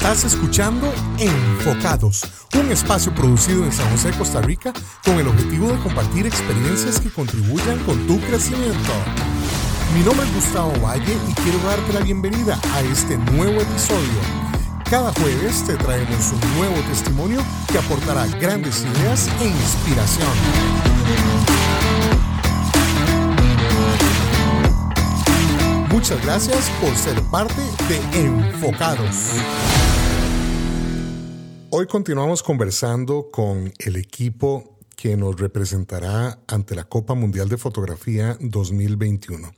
[0.00, 2.22] Estás escuchando Enfocados,
[2.58, 4.72] un espacio producido en San José, Costa Rica,
[5.04, 8.92] con el objetivo de compartir experiencias que contribuyan con tu crecimiento.
[9.94, 14.20] Mi nombre es Gustavo Valle y quiero darte la bienvenida a este nuevo episodio.
[14.88, 20.28] Cada jueves te traemos un nuevo testimonio que aportará grandes ideas e inspiración.
[26.00, 29.32] Muchas gracias por ser parte de Enfocados.
[31.68, 38.38] Hoy continuamos conversando con el equipo que nos representará ante la Copa Mundial de Fotografía
[38.40, 39.52] 2021.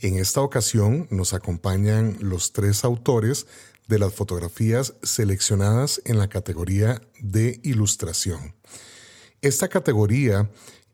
[0.00, 3.46] En esta ocasión nos acompañan los tres autores
[3.86, 8.56] de las fotografías seleccionadas en la categoría de ilustración.
[9.42, 10.50] Esta categoría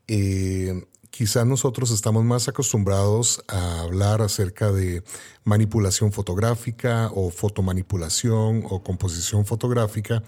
[0.07, 5.01] eh, Quizás nosotros estamos más acostumbrados a hablar acerca de
[5.45, 10.23] manipulación fotográfica o fotomanipulación o composición fotográfica.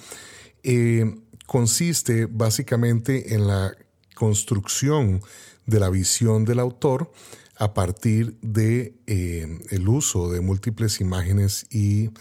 [0.64, 3.76] Eh, consiste básicamente en la
[4.16, 5.22] construcción
[5.66, 7.12] de la visión del autor
[7.58, 12.12] a partir de eh, el uso de múltiples imágenes y,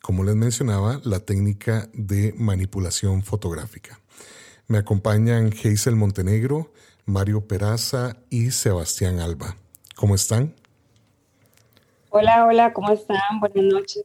[0.00, 4.00] como les mencionaba, la técnica de manipulación fotográfica.
[4.66, 6.72] Me acompañan Hazel Montenegro,
[7.06, 9.56] Mario Peraza y Sebastián Alba.
[9.94, 10.54] ¿Cómo están?
[12.10, 13.18] Hola, hola, ¿cómo están?
[13.40, 14.04] Buenas noches.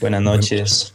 [0.00, 0.94] Buenas noches.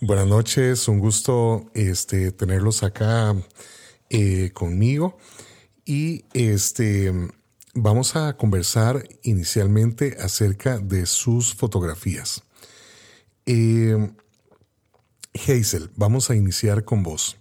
[0.00, 3.34] Buenas noches, un gusto este, tenerlos acá
[4.08, 5.16] eh, conmigo.
[5.84, 7.12] Y este,
[7.74, 12.42] vamos a conversar inicialmente acerca de sus fotografías.
[13.46, 14.10] Eh,
[15.34, 17.36] Hazel, vamos a iniciar con vos.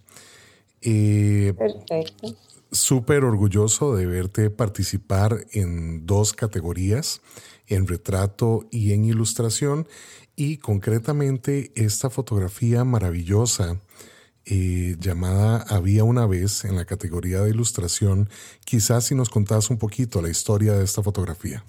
[0.81, 7.21] Eh, Perfecto súper orgulloso de verte participar en dos categorías,
[7.67, 9.87] en retrato y en ilustración,
[10.35, 13.79] y concretamente esta fotografía maravillosa
[14.45, 18.29] eh, llamada Había una vez en la categoría de ilustración.
[18.65, 21.63] Quizás si nos contás un poquito la historia de esta fotografía.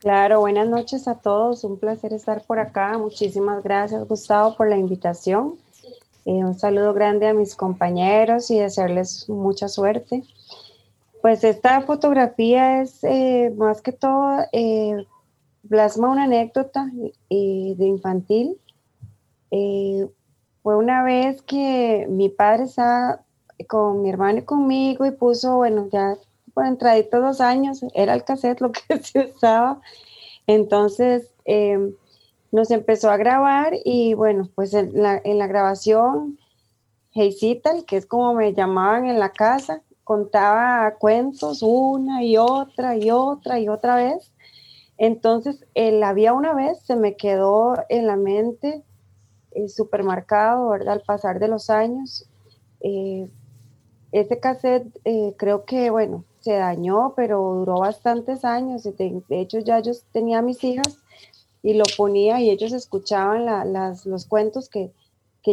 [0.00, 2.96] Claro, buenas noches a todos, un placer estar por acá.
[2.98, 5.56] Muchísimas gracias Gustavo por la invitación.
[6.24, 10.24] Eh, un saludo grande a mis compañeros y desearles mucha suerte.
[11.22, 15.06] Pues esta fotografía es eh, más que todo, eh,
[15.68, 16.90] plasma una anécdota
[17.30, 18.58] de infantil.
[20.62, 23.22] fue una vez que mi padre estaba
[23.66, 26.16] con mi hermano y conmigo y puso, bueno, ya
[26.54, 29.80] por entraditos dos años, era el cassette lo que se usaba.
[30.46, 31.30] Entonces,
[32.50, 36.38] nos empezó a grabar y bueno, pues en la, en la grabación,
[37.14, 43.10] Heisital, que es como me llamaban en la casa, contaba cuentos una y otra y
[43.10, 44.32] otra y otra vez.
[44.96, 48.82] Entonces, el había una vez se me quedó en la mente
[49.52, 49.66] eh,
[50.02, 50.94] marcado, ¿verdad?
[50.94, 52.26] Al pasar de los años.
[52.80, 53.28] Eh,
[54.12, 58.84] ese cassette eh, creo que, bueno, se dañó, pero duró bastantes años.
[58.84, 60.98] De, de hecho, ya yo tenía mis hijas
[61.62, 64.92] y lo ponía y ellos escuchaban las, los cuentos que,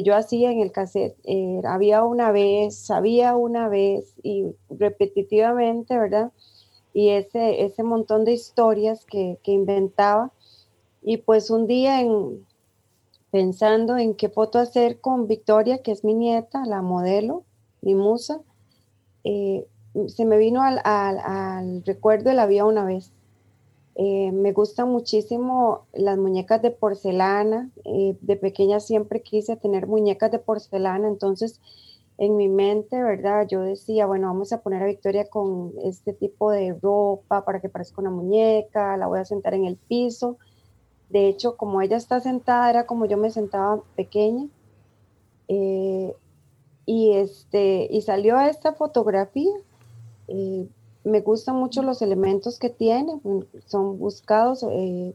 [0.03, 1.15] yo hacía en el cassette.
[1.23, 6.33] Eh, había una vez, había una vez y repetitivamente, ¿verdad?
[6.93, 10.33] Y ese, ese montón de historias que, inventaba.
[11.01, 12.45] Y pues un día en,
[13.31, 17.43] pensando en qué foto hacer con Victoria, que es mi nieta, la modelo,
[17.81, 18.41] mi musa,
[19.23, 19.65] eh,
[20.07, 23.13] se me vino al, al, al recuerdo la vida una vez.
[23.95, 27.69] Eh, me gustan muchísimo las muñecas de porcelana.
[27.85, 31.61] Eh, de pequeña siempre quise tener muñecas de porcelana, entonces
[32.17, 33.47] en mi mente, ¿verdad?
[33.47, 37.69] Yo decía, bueno, vamos a poner a Victoria con este tipo de ropa para que
[37.69, 40.37] parezca una muñeca, la voy a sentar en el piso.
[41.09, 44.47] De hecho, como ella está sentada, era como yo me sentaba pequeña.
[45.47, 46.13] Eh,
[46.85, 49.53] y, este, y salió esta fotografía
[51.05, 55.13] me gustan mucho los elementos que tiene, mm, son buscados eh,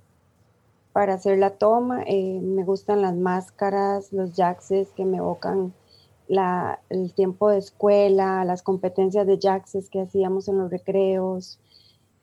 [0.93, 2.03] para hacer la toma.
[2.07, 5.75] Eh, me gustan las máscaras, los jaxes que me evocan
[6.91, 11.59] el tiempo de escuela, las competencias de jaxes que hacíamos en los recreos.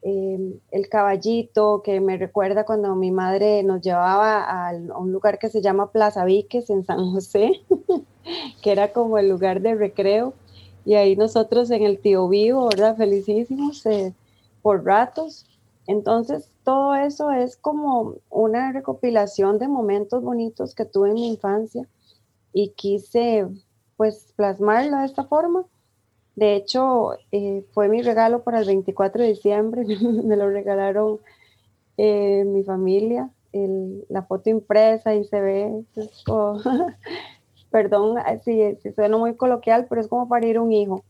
[0.02, 5.40] Em, el caballito que me recuerda cuando mi madre nos llevaba a, a un lugar
[5.40, 7.52] que se llama Plaza Víquez en San José,
[8.62, 10.34] que era como el lugar de recreo
[10.88, 12.96] y ahí nosotros en el tío vivo, ¿verdad?
[12.96, 14.14] Felicísimos eh,
[14.62, 15.46] por ratos.
[15.86, 21.86] Entonces, todo eso es como una recopilación de momentos bonitos que tuve en mi infancia
[22.54, 23.48] y quise
[23.98, 25.66] pues plasmarlo de esta forma.
[26.38, 29.84] De hecho, eh, fue mi regalo para el 24 de diciembre,
[30.24, 31.20] me lo regalaron
[31.98, 33.30] eh, mi familia
[34.10, 35.84] la foto impresa y se ve,
[37.72, 41.04] perdón si, si suena muy coloquial, pero es como parir un hijo.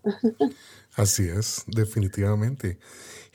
[0.96, 2.80] Así es, definitivamente.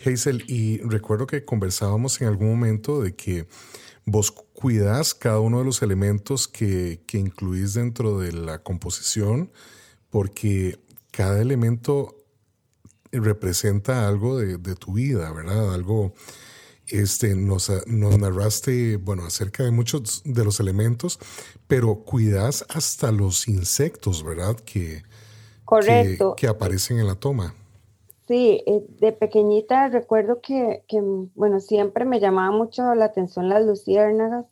[0.05, 3.47] Hazel, y recuerdo que conversábamos en algún momento de que
[4.05, 9.53] vos cuidas cada uno de los elementos que, que incluís dentro de la composición,
[10.11, 10.81] porque
[11.13, 12.17] cada elemento
[13.13, 15.75] representa algo de, tu vida, ¿verdad?
[15.75, 16.15] Algo,
[16.89, 21.19] este, nos, nos, narraste, bueno, acerca de muchos de los elementos,
[21.67, 24.57] pero cuidas hasta los insectos, ¿verdad?
[24.57, 25.03] Que,
[25.65, 26.37] Correcto.
[26.37, 27.55] que, aparecen en la toma.
[28.29, 30.83] Sí, eh, de pequeñita recuerdo que,
[31.35, 34.47] bueno, siempre me llamaba mucho la atención las luciérnagas.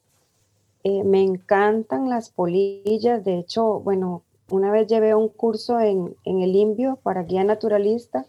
[0.83, 3.25] Eh, me encantan las polillas.
[3.25, 8.27] De hecho, bueno, una vez llevé un curso en, en el Indio para guía naturalista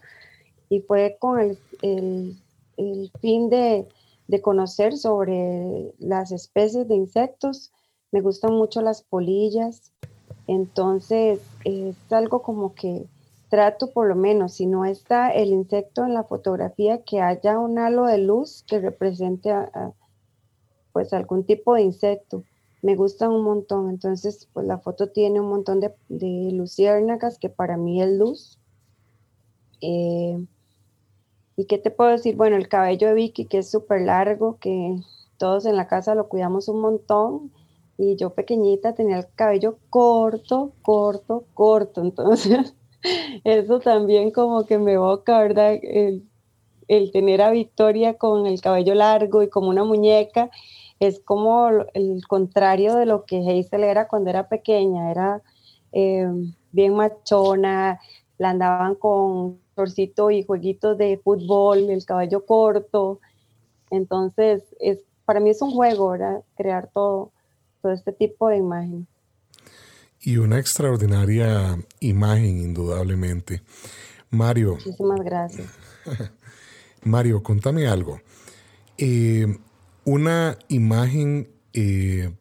[0.68, 2.41] y fue con el, el,
[3.20, 3.86] fin de,
[4.28, 7.72] de, conocer sobre las especies de insectos.
[8.10, 9.92] Me gustan mucho las polillas,
[10.46, 13.06] entonces es algo como que
[13.52, 17.78] trato por lo menos, si no está el insecto en la fotografía, que haya un
[17.78, 19.92] halo de luz que represente a,
[20.94, 22.44] pues algún tipo de insecto.
[22.80, 27.50] Me gustan un montón, entonces pues la foto tiene un montón de, de luciérnagas que
[27.50, 28.58] para mí es luz.
[29.82, 30.42] Eh,
[31.62, 32.34] ¿Y qué te puedo decir?
[32.34, 34.96] Bueno, el cabello de Vicky, que es súper largo, que
[35.38, 37.52] todos en la casa lo cuidamos un montón.
[37.96, 42.00] Y yo pequeñita tenía el cabello corto, corto, corto.
[42.00, 42.74] Entonces,
[43.44, 45.78] eso también como que me evoca, ¿verdad?
[45.80, 46.26] El,
[47.12, 50.50] tener a Victoria con el cabello largo y como una muñeca
[50.98, 55.12] es como el contrario de lo que Hazel era cuando era pequeña.
[55.12, 55.42] Era
[55.92, 56.26] eh,
[56.72, 58.00] bien machona,
[58.38, 63.20] la andaban con torcito y jueguitos de fútbol, el caballo corto.
[63.90, 66.42] Entonces, es, para mí es un juego, ¿verdad?
[66.56, 67.30] Crear todo,
[67.80, 69.06] todo este tipo de imagen.
[70.20, 73.62] Y una extraordinaria imagen, indudablemente.
[74.30, 74.74] Mario.
[74.74, 75.66] Muchísimas gracias.
[77.02, 78.20] Mario, contame algo.
[78.96, 79.58] Eh,
[80.04, 82.32] una imagen eh,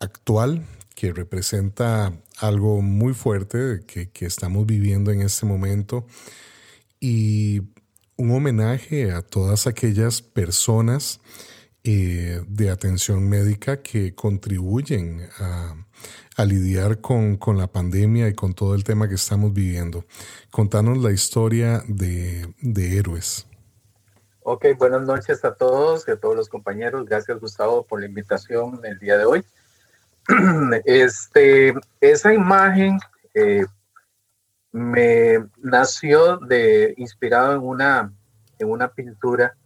[0.00, 6.06] actual que representa algo muy fuerte que, que, estamos viviendo en este momento
[7.08, 7.62] y
[8.16, 11.20] un homenaje a todas aquellas personas
[11.84, 15.76] eh, de atención médica que contribuyen a,
[16.44, 20.04] lidiar con, la pandemia y con todo el tema que estamos viviendo.
[20.50, 23.46] Contanos la historia de, de Héroes.
[24.40, 27.06] Ok, buenas noches a todos y a todos los compañeros.
[27.06, 29.44] Gracias Gustavo por la invitación el día de hoy.
[30.84, 32.98] Este, esa imagen
[33.32, 33.64] eh,
[34.76, 38.12] me nació de inspirado en una,
[38.58, 39.56] en una pintura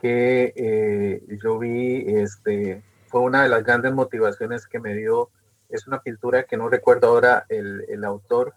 [0.00, 5.30] que eh, yo vi, este, fue una de las grandes motivaciones que me dio,
[5.68, 8.54] es una pintura que no recuerdo ahora el, el autor,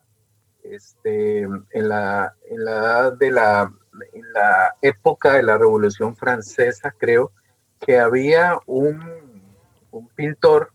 [0.63, 3.71] este, en, la, en la de la,
[4.13, 7.31] en la época de la Revolución Francesa, creo,
[7.79, 9.53] que había un,
[9.91, 10.71] un pintor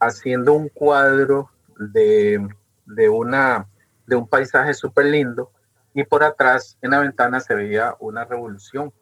[0.00, 2.44] haciendo un cuadro de,
[2.84, 3.68] de una
[4.06, 5.50] de un paisaje súper lindo
[5.94, 8.92] y por atrás en la ventana se veía una revolución.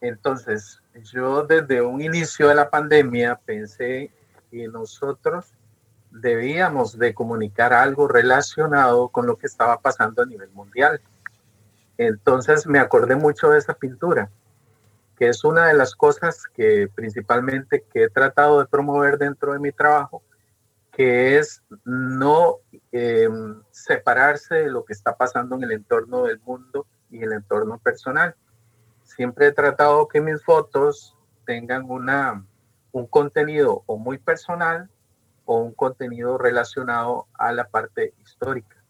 [0.00, 0.80] Entonces,
[1.12, 4.10] yo desde un inicio de la pandemia pensé
[4.50, 5.52] que nosotros
[6.10, 11.00] debíamos de comunicar algo relacionado con lo que estaba pasando a nivel mundial.
[11.98, 14.30] Entonces me acordé mucho de esa pintura,
[15.16, 19.58] que es una de las cosas que principalmente que he tratado de promover dentro de
[19.58, 20.22] mi trabajo,
[20.98, 22.56] que es no
[22.90, 27.78] em, separarse de lo que está pasando en el entorno del mundo y el entorno
[27.78, 28.34] personal.
[29.04, 32.44] Siempre he tratado que mis fotos tengan una,
[32.90, 34.90] un contenido o muy personal
[35.44, 38.82] o un contenido relacionado a la parte histórica.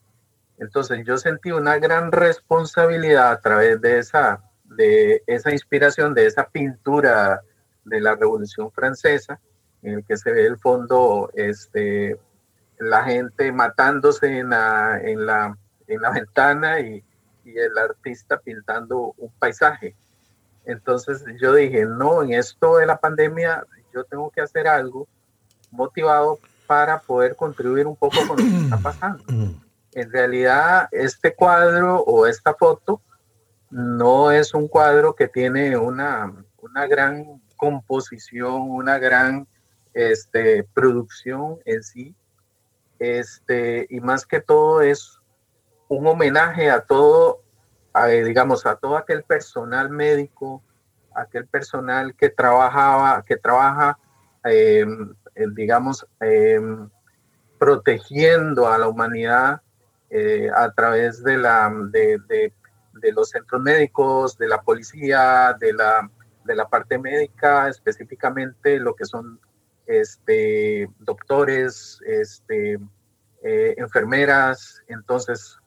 [0.57, 6.49] Entonces yo sentí una gran responsabilidad a través de esa, de esa inspiración, de esa
[6.49, 7.43] pintura
[7.85, 9.39] de la Revolución Francesa,
[9.83, 12.19] en el que se ve el fondo este,
[12.79, 15.57] la gente matándose en la, en la,
[15.87, 17.05] en la ventana y,
[17.45, 19.95] y, el artista pintando un paisaje.
[20.65, 25.09] Entonces yo dije, no, en esto de la pandemia yo tengo que hacer algo
[25.71, 29.25] motivado para poder contribuir un poco con lo que está pasando.
[29.93, 33.01] En realidad, este cuadro o esta foto
[33.71, 39.47] no es un cuadro que tiene una, una gran composición, una gran
[39.99, 42.15] este, producción en sí,
[43.01, 45.19] este, y más que todo es
[45.89, 47.43] un homenaje a todo,
[48.25, 50.63] digamos, a todo aquel personal médico,
[51.17, 53.99] aquel personal que trabajaba, que trabaja,
[54.45, 55.15] em,
[55.57, 56.89] digamos, em,
[57.59, 59.63] protegiendo a la humanidad
[60.11, 66.09] eh, a través de, la, de, de, los centros médicos, de la policía, de la,
[66.45, 69.41] de la parte médica, específicamente lo que son
[69.89, 72.79] este, doctores, este,
[73.43, 74.83] eh, enfermeras.
[74.87, 75.59] Entonces,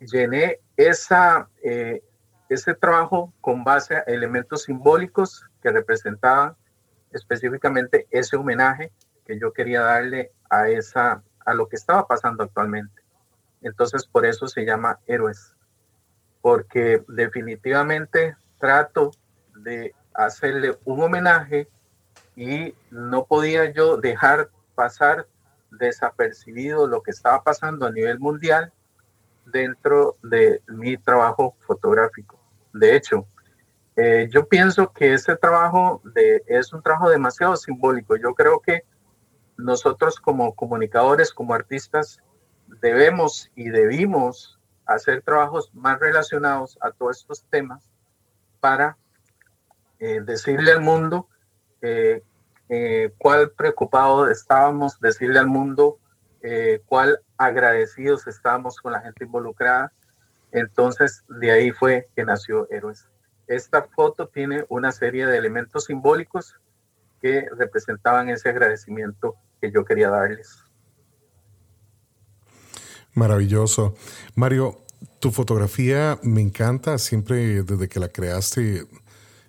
[0.00, 2.02] llené esa, eh,
[2.48, 6.56] ese trabajo con base a elementos simbólicos que representaban
[7.12, 8.90] específicamente ese homenaje
[9.26, 13.02] que yo quería darle a, esa, a lo que estaba pasando actualmente.
[13.60, 15.54] Entonces, por eso se llama héroes,
[16.40, 19.12] porque definitivamente trato
[19.56, 21.68] de hacerle un homenaje
[22.36, 25.26] y no podía yo dejar pasar
[25.70, 28.72] desapercibido lo que estaba pasando a nivel mundial
[29.46, 32.38] dentro de mi trabajo fotográfico.
[32.72, 33.26] De hecho,
[33.96, 38.16] eh, yo pienso que este trabajo de, es un trabajo demasiado simbólico.
[38.16, 38.84] Yo creo que
[39.56, 42.22] nosotros como comunicadores, como artistas,
[42.80, 47.88] debemos y debimos hacer trabajos más relacionados a todos estos temas
[48.60, 48.96] para
[49.98, 51.28] eh, decirle al mundo
[51.82, 52.22] eh,
[52.68, 55.98] eh, cuál preocupado estábamos, decirle al mundo
[56.86, 59.92] cuál agradecidos estábamos con la gente involucrada.
[60.50, 63.06] Entonces, de ahí fue que nació Héroes.
[63.46, 66.56] Esta foto tiene una serie de elementos simbólicos
[67.20, 70.64] que representaban ese agradecimiento que yo quería darles.
[73.14, 73.94] Maravilloso.
[74.34, 74.82] Mario,
[75.20, 78.86] tu fotografía me encanta, siempre desde que la creaste,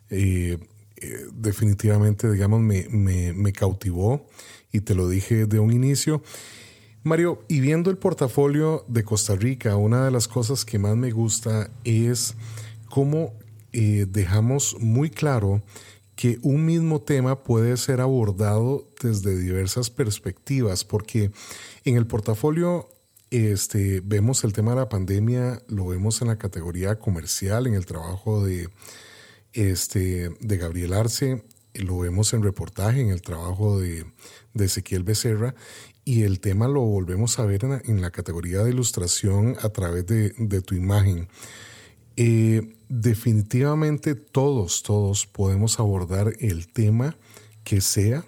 [0.10, 0.60] eh,
[0.98, 4.28] eh, definitivamente, digamos, me, me, cautivó
[4.72, 6.22] y te lo dije de un inicio.
[7.04, 11.12] Mario, y viendo el portafolio de Costa Rica, una de las cosas que más me
[11.12, 12.36] gusta es
[12.90, 13.34] cómo
[13.74, 15.64] eh, dejamos muy claro
[16.16, 21.32] que un mismo tema puede ser abordado desde diversas perspectivas, porque
[21.84, 22.88] en el portafolio
[23.32, 27.88] este, vemos el tema de la pandemia, lo vemos en la categoría comercial, en el
[27.88, 28.70] trabajo de,
[29.54, 31.44] este, de Gabriel Arce,
[31.74, 34.06] lo vemos en reportaje, en el trabajo de,
[34.54, 35.56] Ezequiel Becerra,
[36.06, 40.62] y el tema lo volvemos a ver en la, categoría de ilustración a través de,
[40.62, 41.30] tu imagen.
[42.16, 47.18] Eh, definitivamente todos, todos podemos abordar el tema
[47.64, 48.24] que sea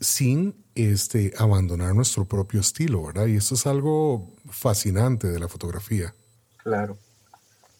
[0.00, 3.26] sin este, abandonar nuestro propio estilo, ¿verdad?
[3.26, 6.14] Y eso es algo fascinante de la fotografía.
[6.58, 6.98] Claro,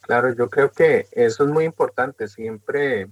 [0.09, 2.29] claro, yo creo que eso es muy importante.
[2.29, 3.11] Siempre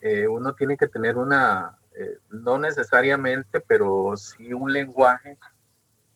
[0.00, 5.36] eh, uno tiene que tener una, eh, no necesariamente, pero sí un lenguaje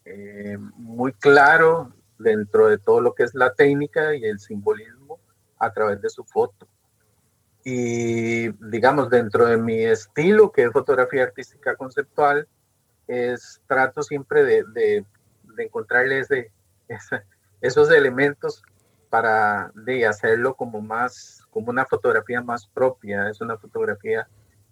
[0.04, 5.18] eh, muy claro dentro de todo lo que es la técnica y el simbolismo
[5.58, 6.68] a través de su foto.
[7.64, 12.46] Y digamos, dentro de mi estilo, que es fotografía artística conceptual,
[13.08, 15.04] es trato siempre de, de,
[15.56, 16.50] de,
[17.60, 18.62] esos elementos
[19.14, 23.28] para de hacerlo como más, como una fotografía más propia.
[23.28, 24.26] Es una fotografía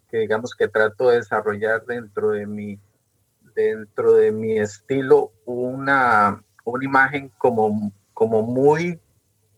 [0.09, 2.77] que digamos que trato de desarrollar dentro de mi,
[3.55, 9.01] dentro de mi estilo una, una imagen como, como muy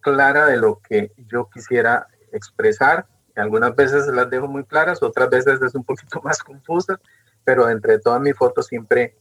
[0.00, 3.06] clara de lo que yo quisiera expresar.
[3.36, 7.00] Algunas veces las dejo muy claras, otras veces es un poquito más confusa,
[7.42, 9.16] pero entre todas mis fotos siempre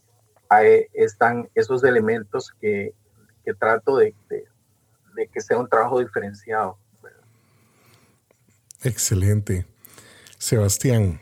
[0.50, 2.92] hay, están esos elementos que,
[3.46, 4.44] que trato de, de,
[5.32, 6.78] que sea un trabajo diferenciado.
[8.82, 9.66] Excelente.
[10.38, 11.20] Sebastián,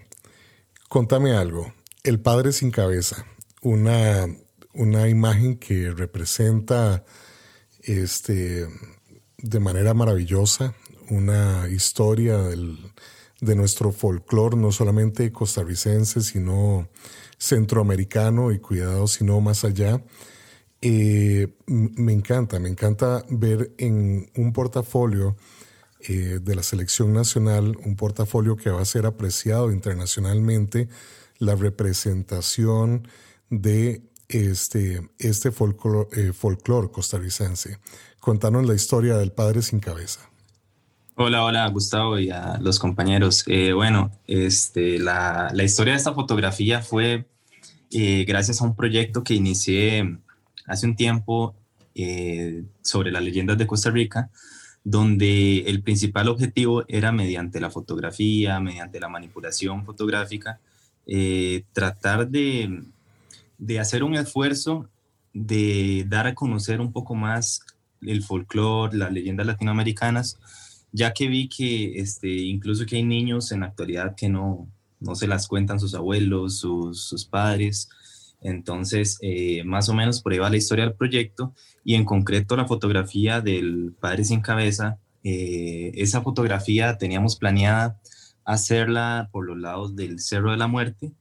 [0.89, 1.73] contame algo.
[2.03, 3.25] El padre sin cabeza,
[3.63, 4.27] una,
[4.75, 7.05] una imagen que representa
[7.83, 8.67] este,
[9.39, 10.75] de manera maravillosa
[11.09, 12.79] una historia del,
[13.41, 16.89] de nuestro folclore, no solamente costarricense, sino
[17.39, 20.03] centroamericano y cuidado, sino más allá.
[20.83, 25.37] Eh, me encanta, me encanta ver en un portafolio
[26.01, 30.89] eh, de la selección nacional, un portafolio que va a ser apreciado internacionalmente,
[31.39, 33.07] la representación
[33.49, 36.33] de este, este folclore, eh,
[36.91, 37.79] costarricense.
[38.19, 40.29] Contanos la historia del padre sin cabeza.
[41.15, 43.45] Hola, hola Gustavo y a los compañeros.
[43.47, 47.27] Eh, bueno, este, la, la, historia de esta fotografía fue
[47.91, 50.19] eh, gracias a un proyecto que inicié
[50.73, 51.55] hace un tiempo
[51.95, 54.31] eh, sobre las leyendas de Costa Rica,
[54.85, 60.59] donde el principal objetivo era mediante la fotografía, mediante la manipulación fotográfica,
[61.73, 62.83] tratar de,
[63.59, 64.89] de hacer un esfuerzo
[65.33, 67.61] de dar a conocer un poco más
[68.03, 70.39] el folclore, las leyendas latinoamericanas,
[70.93, 74.69] ya que vi que este, incluso que hay niños en la actualidad que no,
[75.01, 77.89] no se las cuentan sus abuelos, sus, sus padres.
[78.43, 82.57] Entonces, eh, más o menos por ahí va la historia del proyecto y en concreto
[82.57, 84.99] la fotografía del Padre sin Cabeza.
[85.23, 88.01] Eh, esa fotografía teníamos planeada
[88.45, 91.13] hacerla por los lados del Cerro de la Muerte.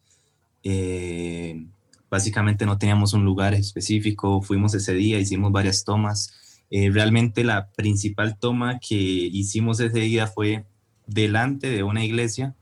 [0.64, 1.66] Eh,
[2.10, 6.38] básicamente no teníamos un lugar específico, fuimos ese día, hicimos varias tomas.
[6.72, 10.66] realmente la principal toma que hicimos ese día fue
[11.06, 12.56] delante de una iglesia,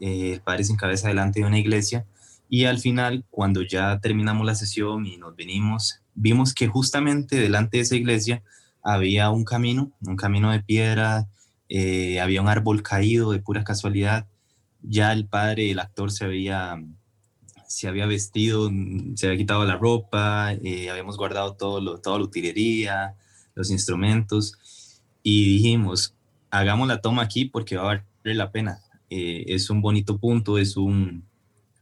[0.00, 2.06] el Padre sin Cabeza delante de una iglesia
[2.48, 7.78] y al final, cuando ya terminamos la sesión y nos venimos, vimos que justamente delante
[7.78, 8.42] de esa iglesia
[8.82, 11.28] había un camino, un camino de piedra,
[11.68, 14.26] eh, había un árbol caído de pura casualidad.
[14.82, 16.82] Ya el padre, el actor, se había,
[17.66, 18.70] se había vestido,
[19.14, 23.16] se había quitado la ropa, eh, habíamos guardado todo lo, toda la utilería,
[23.54, 26.14] los instrumentos, y dijimos,
[26.50, 28.80] hagamos la toma aquí porque va a valer la pena.
[29.08, 31.24] Eh, es un bonito punto, es un,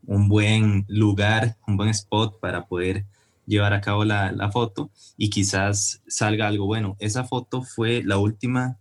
[0.07, 3.05] un buen lugar, un buen spot para poder
[3.47, 6.97] llevar a cabo la, la, foto y quizás salga algo bueno.
[6.99, 8.79] Esa foto fue la última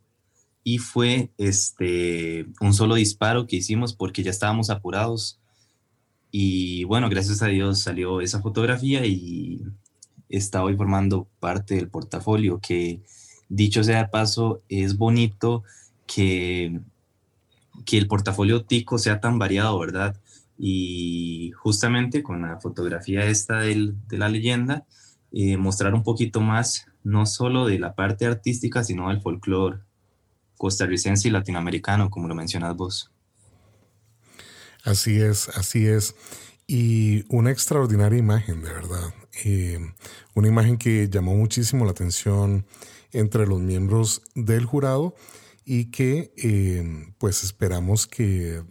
[0.64, 5.40] y fue este, un solo disparo que hicimos porque ya estábamos apurados.
[6.32, 9.62] Y bueno, gracias a Dios salió esa fotografía y
[10.30, 13.02] está hoy formando parte del portafolio, que
[13.50, 15.64] dicho sea de paso, es bonito
[16.08, 16.80] que,
[17.86, 20.16] que el portafolio Tico sea tan variado, ¿verdad?
[20.64, 24.86] Y justamente con la fotografía esta del, de la leyenda,
[25.32, 29.80] eh, mostrar un poquito más, no solo de la parte artística, sino del folclore
[30.60, 33.12] costarricense y latinoamericano, como lo mencionas vos.
[34.84, 36.14] Así es, así es.
[36.68, 39.16] Y una extraordinaria imagen, de verdad.
[39.44, 39.80] Eh,
[40.36, 42.68] una imagen que llamó muchísimo la atención
[43.14, 45.16] entre los miembros del jurado
[45.66, 48.62] y que eh, pues esperamos que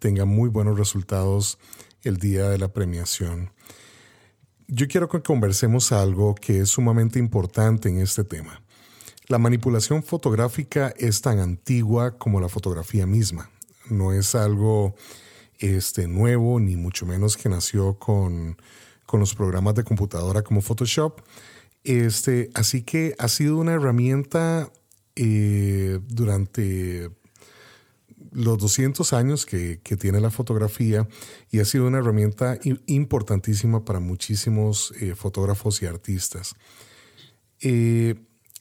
[0.00, 1.58] tenga muy buenos resultados
[2.02, 3.52] el día de la premiación.
[4.66, 8.62] Yo quiero que conversemos algo que es sumamente importante en este tema.
[9.28, 13.50] La manipulación fotográfica es tan antigua como la fotografía misma.
[13.88, 14.94] No es algo
[15.58, 18.56] este, nuevo, ni mucho menos que nació con,
[19.06, 21.20] con los programas de computadora como Photoshop.
[21.84, 24.70] Este, así que ha sido una herramienta
[25.16, 27.10] eh, durante
[28.32, 31.08] los 200 años que, tiene la fotografía
[31.50, 36.54] y ha sido una herramienta importantísima para muchísimos eh, fotógrafos y artistas.
[37.60, 38.14] Eh,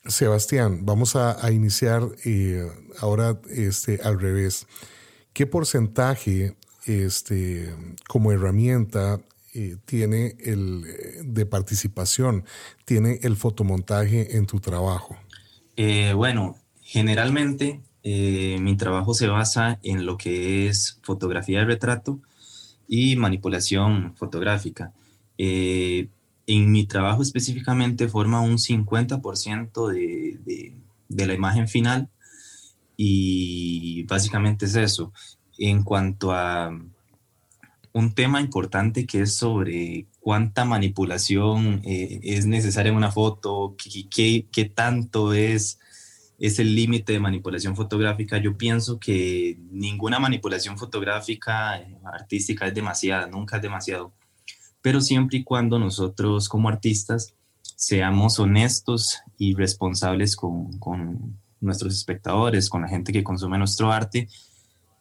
[0.05, 2.67] Sebastián, vamos a, iniciar eh,
[2.99, 4.65] ahora este, al revés.
[5.33, 6.55] ¿Qué porcentaje
[6.85, 7.73] este,
[8.07, 9.21] como herramienta
[9.85, 10.85] tiene el
[11.23, 12.45] de participación,
[12.85, 15.17] tiene el fotomontaje en tu trabajo?
[16.15, 22.19] bueno, generalmente eh, mi trabajo se basa en lo que es fotografía de retrato
[22.87, 24.93] y manipulación fotográfica.
[25.37, 26.07] Eh,
[26.47, 30.73] en mi trabajo específicamente forma un 50% de, de,
[31.07, 32.09] de, la imagen final
[32.97, 35.13] y básicamente es eso.
[35.57, 36.71] En cuanto a
[37.93, 44.07] un tema importante que es sobre cuánta manipulación eh, es necesaria en una foto, qué,
[44.09, 45.79] qué, qué tanto es
[46.39, 48.37] es el límite de manipulación fotográfica.
[48.37, 54.13] Yo pienso que ninguna manipulación fotográfica eh, artística es demasiada, nunca es demasiado.
[54.81, 57.33] Pero siempre y cuando nosotros como artistas
[57.75, 64.29] seamos honestos y responsables con, con nuestros espectadores, con la gente que consume nuestro arte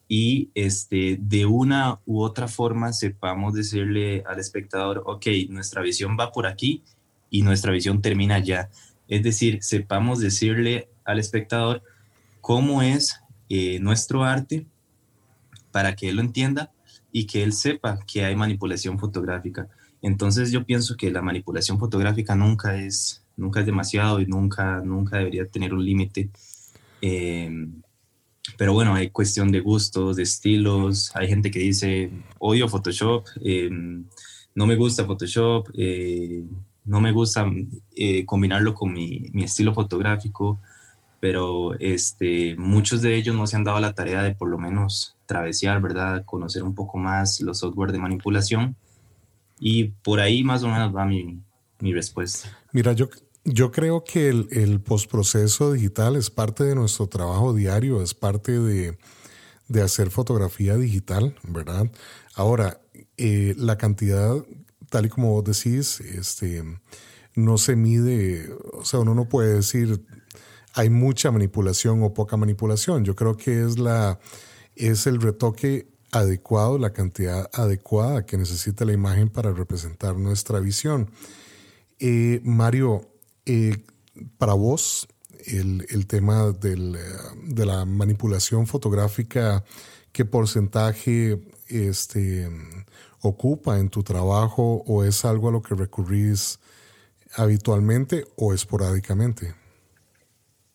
[0.08, 6.32] y este, de una u otra forma sepamos decirle al espectador, ok, nuestra visión va
[6.32, 6.82] por aquí
[7.30, 8.70] y nuestra visión termina allá.
[9.06, 11.82] Es decir, sepamos decirle al espectador
[12.40, 14.66] cómo es eh, nuestro arte
[15.72, 16.70] para que él lo entienda
[17.10, 19.68] y que él sepa que hay manipulación fotográfica.
[20.02, 25.16] Entonces yo pienso que la manipulación fotográfica nunca es, nunca es demasiado y nunca, nunca
[25.16, 26.28] debería tener un límite.
[27.00, 27.80] Em,
[28.58, 31.10] pero bueno, hay cuestión de gustos, de estilos.
[31.14, 34.04] Hay gente que dice, odio Photoshop, em,
[34.54, 36.44] no me gusta Photoshop, eh,
[36.84, 37.46] no me gusta
[37.96, 40.58] eh, combinarlo con mi, mi, estilo fotográfico
[41.20, 45.16] pero este, muchos de ellos no se han dado la tarea de por lo menos
[45.26, 46.24] travesear, ¿verdad?
[46.24, 48.76] Conocer un poco más los software de manipulación.
[49.58, 51.42] Y por ahí más o menos va mi,
[51.80, 52.56] mi respuesta.
[52.72, 53.08] Mira, yo,
[53.44, 58.58] yo creo que el, el postproceso digital es parte de nuestro trabajo diario, es parte
[58.60, 58.96] de,
[59.68, 61.90] de hacer fotografía digital, ¿verdad?
[62.34, 62.80] Ahora,
[63.16, 64.36] eh, la cantidad,
[64.90, 66.62] tal y como vos decís, este,
[67.34, 70.04] no se mide, o sea, uno no puede decir
[70.78, 73.04] hay mucha manipulación o poca manipulación.
[73.04, 74.20] Yo creo que es, la,
[74.76, 81.10] es el retoque adecuado, la cantidad adecuada que necesita la imagen para representar nuestra visión.
[81.98, 83.10] Eh, Mario,
[83.44, 83.76] eh,
[84.38, 85.08] para vos,
[85.46, 86.96] el, el tema del,
[87.42, 89.64] de la manipulación fotográfica,
[90.12, 92.48] ¿qué porcentaje este,
[93.20, 96.60] ocupa en tu trabajo o es algo a lo que recurrís
[97.34, 99.56] habitualmente o esporádicamente?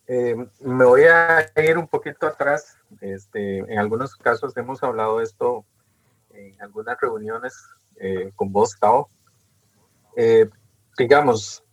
[0.08, 2.78] Eh, me voy a ir un poquito atrás.
[3.02, 5.66] Este, en algunos casos hemos hablado de esto
[6.32, 7.56] en algunas reuniones
[7.98, 9.10] eh, con vos, Tao.
[10.16, 10.50] Eh,
[10.98, 11.64] digamos,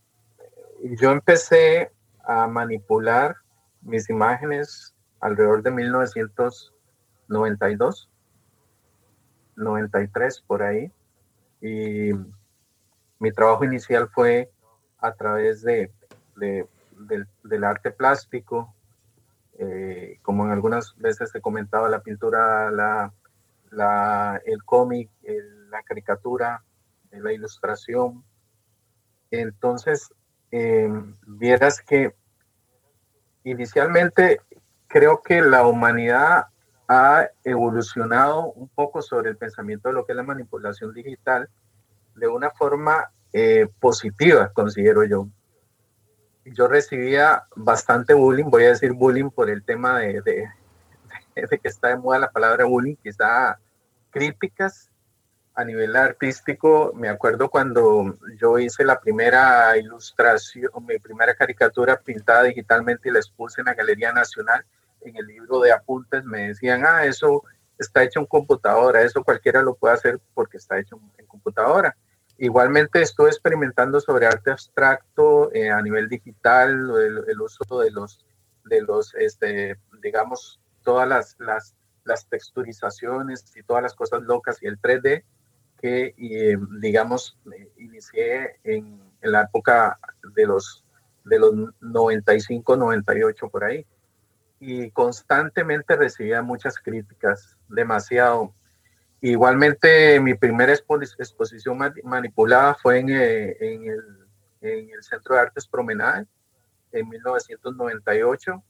[0.82, 1.92] yo empecé
[2.24, 3.36] a manipular
[3.82, 8.10] mis imágenes alrededor de 1992,
[9.56, 10.92] 93 por ahí.
[11.60, 12.12] Y
[13.18, 14.50] mi trabajo inicial fue
[14.98, 15.90] a través de,
[17.06, 18.74] del, arte plástico,
[19.58, 23.12] eh, como en algunas veces he comentaba, la pintura, la,
[24.44, 25.10] el cómic,
[25.70, 26.62] la caricatura,
[27.10, 28.24] la ilustración.
[29.30, 30.12] Entonces,
[30.50, 32.14] em, vieras que
[33.44, 34.40] inicialmente
[34.88, 36.46] creo que la humanidad
[36.88, 41.48] ha evolucionado un poco sobre el pensamiento de lo que es la manipulación digital
[42.16, 45.28] de una forma eh, positiva, considero yo.
[46.52, 50.48] Yo recibía bastante bullying, voy a decir bullying por el tema de, de,
[51.58, 53.58] que está de moda la palabra bullying, quizá
[54.10, 54.90] críticas
[55.54, 56.92] a nivel artístico.
[56.94, 63.20] Me acuerdo cuando yo hice la primera ilustración, mi primera caricatura pintada digitalmente y la
[63.20, 64.64] expuse en la Galería Nacional,
[65.02, 67.44] en el libro de apuntes, me decían, ah, eso
[67.78, 71.96] está hecho en computadora, eso cualquiera lo puede hacer porque está hecho en computadora.
[72.42, 76.90] Igualmente estoy experimentando sobre arte abstracto eh, a nivel digital,
[77.28, 78.24] el, uso de los,
[78.64, 81.74] de los este, digamos, todas las, las,
[82.04, 85.22] las, texturizaciones y todas las cosas locas y el 3D
[85.82, 86.14] que,
[86.80, 87.38] digamos,
[87.76, 89.98] inicié en, en, la época
[90.34, 90.86] de los,
[91.26, 93.84] de los 95, 98 por ahí.
[94.60, 98.54] Y constantemente recibía muchas críticas, demasiado
[99.22, 104.28] Igualmente, mi primera exposición manipulada fue en, eh, en, el,
[104.62, 106.26] en, el, Centro de Artes Promenade
[106.92, 108.62] en 1998.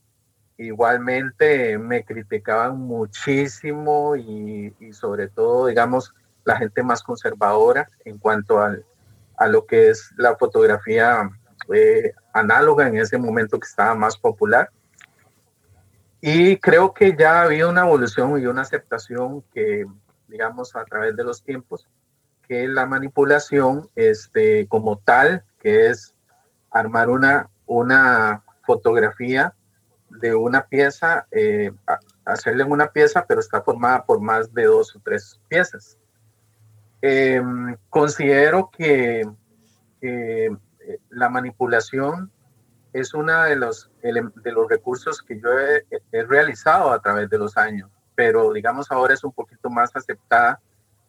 [0.58, 6.12] Igualmente me criticaban muchísimo y, y, sobre todo, digamos,
[6.44, 8.84] la gente más conservadora en cuanto al,
[9.36, 11.30] a lo que es la fotografía
[11.72, 14.70] eh, análoga en ese momento que estaba más popular.
[16.20, 19.86] Y creo que ya había una evolución y una aceptación que
[20.30, 21.86] digamos, a través de los tiempos,
[22.46, 26.14] que la manipulación este, como tal, que es
[26.70, 29.54] armar una, una fotografía
[30.08, 31.72] de una pieza, eh,
[32.24, 35.98] hacerle una pieza, pero está formada por más de dos o tres piezas.
[37.02, 39.28] Em, considero que
[40.00, 40.50] eh,
[41.10, 42.30] la manipulación
[42.92, 47.56] es uno de los, de los recursos que yo he realizado a través de los
[47.56, 50.60] años pero digamos ahora es un poquito más aceptada.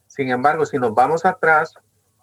[0.08, 1.74] Sin embargo, si nos vamos atrás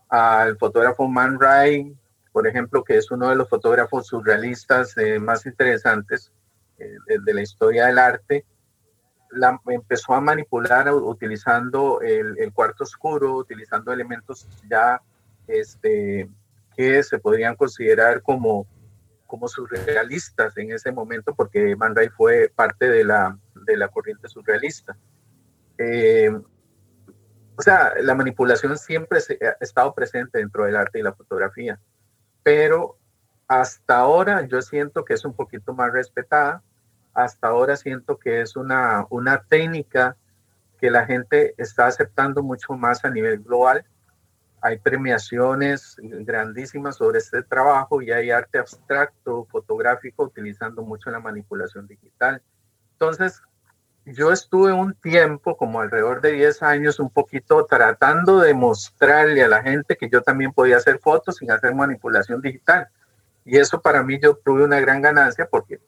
[0.09, 1.94] al fotógrafo Man Ray,
[2.33, 6.33] por ejemplo, que es uno de los fotógrafos surrealistas eh, más interesantes
[6.79, 8.46] eh, de, la historia del arte,
[9.31, 15.03] la, empezó a manipular utilizando el, cuarto oscuro, utilizando elementos ya
[15.46, 16.31] este,
[16.74, 18.66] que se podrían considerar como,
[19.27, 23.37] como surrealistas en ese momento, porque Man Ray fue parte de la,
[23.73, 24.97] de la corriente surrealista.
[25.79, 26.31] Eh,
[27.57, 31.81] o sea, la manipulación siempre ha estado presente dentro del arte y la fotografía,
[32.43, 32.97] pero
[33.49, 36.63] hasta ahora yo siento que es un poquito más respetada,
[37.15, 40.17] hasta ahora siento que es una, una técnica
[40.79, 43.85] que la gente está aceptando mucho más a nivel global.
[44.61, 51.87] Hay premiaciones grandísimas sobre este trabajo y hay arte abstracto, fotográfico, utilizando mucho la manipulación
[51.87, 52.43] digital.
[52.93, 53.43] Entonces,
[54.14, 59.49] yo estuve un tiempo, como alrededor de 10 años, un poquito tratando de mostrarle a
[59.49, 62.88] la gente que yo también podía hacer fotos sin hacer manipulación digital.
[63.44, 65.81] Y eso para mí yo tuve una gran ganancia porque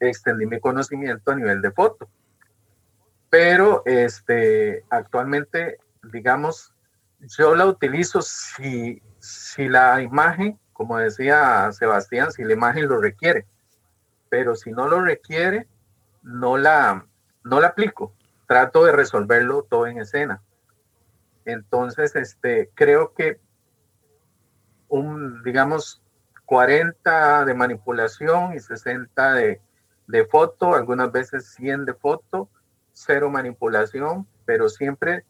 [0.00, 2.08] extendí mi conocimiento a nivel de foto.
[3.30, 6.72] Pero este, actualmente, digamos,
[7.36, 13.46] yo la utilizo si, si la imagen, como decía Sebastián, si la imagen lo requiere.
[14.28, 15.66] Pero si no lo requiere,
[16.22, 17.07] no la,
[17.48, 18.12] no la aplico,
[18.46, 20.42] trato de resolverlo todo en escena.
[21.44, 23.40] Entonces, este, creo que
[24.88, 26.02] un, digamos,
[26.44, 29.60] 40 de manipulación y 60 de,
[30.06, 32.48] de foto, algunas veces 100 de foto,
[32.92, 35.24] cero manipulación, pero siempre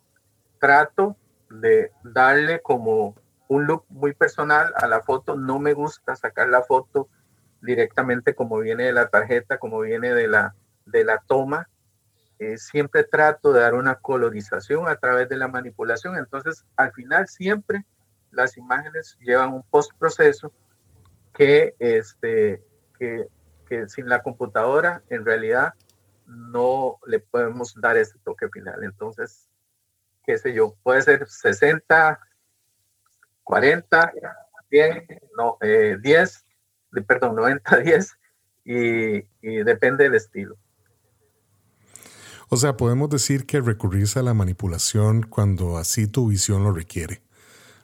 [0.58, 1.16] trato
[1.50, 3.14] de darle como
[3.48, 5.36] un look muy personal a la foto.
[5.36, 7.08] No me gusta sacar la foto
[7.60, 10.54] directamente como viene de la tarjeta, como viene de la,
[10.86, 11.68] de la toma.
[12.38, 16.16] Eh, siempre trato de dar una colorización a través de la manipulación.
[16.16, 17.84] Entonces, al final siempre
[18.30, 20.52] las imágenes llevan un postproceso
[21.34, 22.62] que, este,
[22.98, 23.28] que,
[23.66, 25.74] que sin la computadora en realidad
[26.26, 28.84] no le podemos dar ese toque final.
[28.84, 29.48] Entonces,
[30.24, 32.20] qué sé yo, puede ser 60,
[33.42, 34.12] 40,
[34.68, 36.44] 100, no, 10,
[36.96, 38.18] eh, perdón, 90, 10,
[38.64, 40.56] y, y depende del estilo.
[42.48, 47.22] O sea, podemos decir que recurrís a la manipulación cuando así tu visión lo requiere.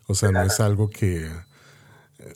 [0.06, 1.30] O sea, no es algo que,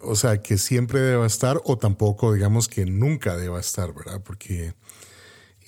[0.03, 4.23] o sea, que siempre deba estar o tampoco, digamos, que nunca deba estar, ¿verdad?
[4.23, 4.75] Porque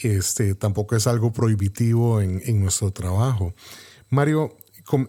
[0.00, 3.54] este, tampoco es algo prohibitivo en, en nuestro trabajo.
[4.08, 4.56] Mario,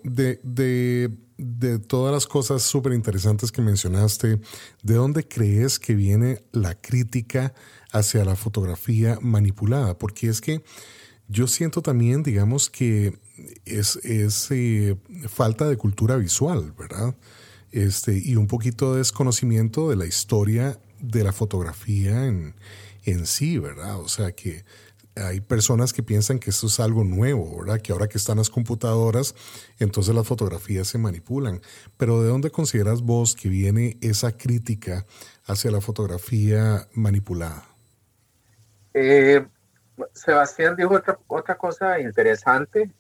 [0.03, 4.39] de, de, de todas las cosas súper interesantes que mencionaste,
[4.83, 7.53] ¿de dónde crees que viene la crítica
[7.91, 9.97] hacia la fotografía manipulada?
[9.97, 10.63] Porque es que
[11.31, 13.17] yo siento también, digamos, que
[13.65, 14.95] es, eh,
[15.27, 17.15] falta de cultura visual, ¿verdad?
[17.71, 22.53] Este, y un poquito de desconocimiento de la historia de la fotografía en,
[23.05, 23.99] en sí, ¿verdad?
[23.99, 24.65] O sea que
[25.15, 27.81] hay personas que piensan que esto es algo nuevo, ¿verdad?
[27.81, 29.35] Que ahora que están las computadoras,
[29.79, 31.61] entonces las fotografías se manipulan.
[31.97, 35.05] Pero ¿de dónde consideras vos que viene esa crítica
[35.45, 37.65] hacia la fotografía manipulada?
[38.93, 39.45] Eh,
[40.13, 42.91] Sebastián dijo otra, otra cosa interesante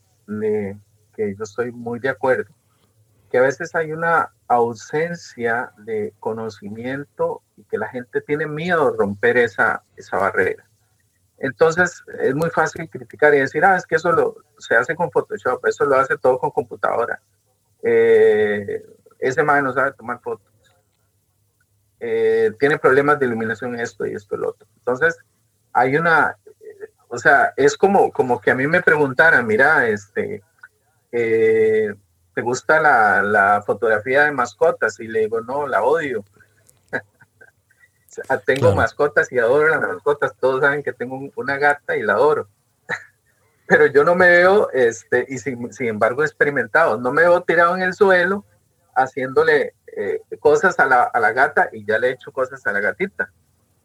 [1.13, 2.53] que yo estoy muy de acuerdo,
[3.29, 8.97] que a veces hay una ausencia de conocimiento y que la gente tiene miedo de
[8.97, 10.65] romper esa, esa barrera.
[11.37, 15.09] Entonces es muy fácil criticar y decir, ah, es que eso lo, se hace con
[15.09, 17.19] Photoshop, eso lo hace todo con computadora.
[17.81, 18.85] Eh,
[19.17, 20.51] ese man no sabe tomar fotos.
[21.99, 24.67] Eh, tiene problemas de iluminación esto y esto y lo otro.
[24.77, 25.17] Entonces
[25.73, 26.37] hay una,
[27.13, 30.41] o sea, es como, como que a mí me preguntaran, mira, este,
[31.11, 31.93] eh,
[32.33, 34.97] ¿te gusta la, fotografía de mascotas?
[35.01, 36.23] Y le digo, no, la odio.
[38.45, 40.33] tengo mascotas y adoro las mascotas.
[40.39, 42.47] Todos saben que tengo una gata y la adoro.
[43.67, 47.81] Pero yo no me veo, este, y sin, embargo experimentado, no me veo tirado en
[47.81, 48.45] el suelo
[48.95, 52.71] haciéndole eh, cosas a la, a la gata y ya le he hecho cosas a
[52.71, 53.33] la gatita.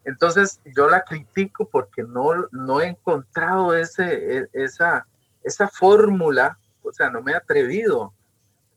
[0.07, 5.05] Entonces yo la critico porque no, no he encontrado ese, e, esa,
[5.43, 8.13] esa fórmula, o sea, no me he atrevido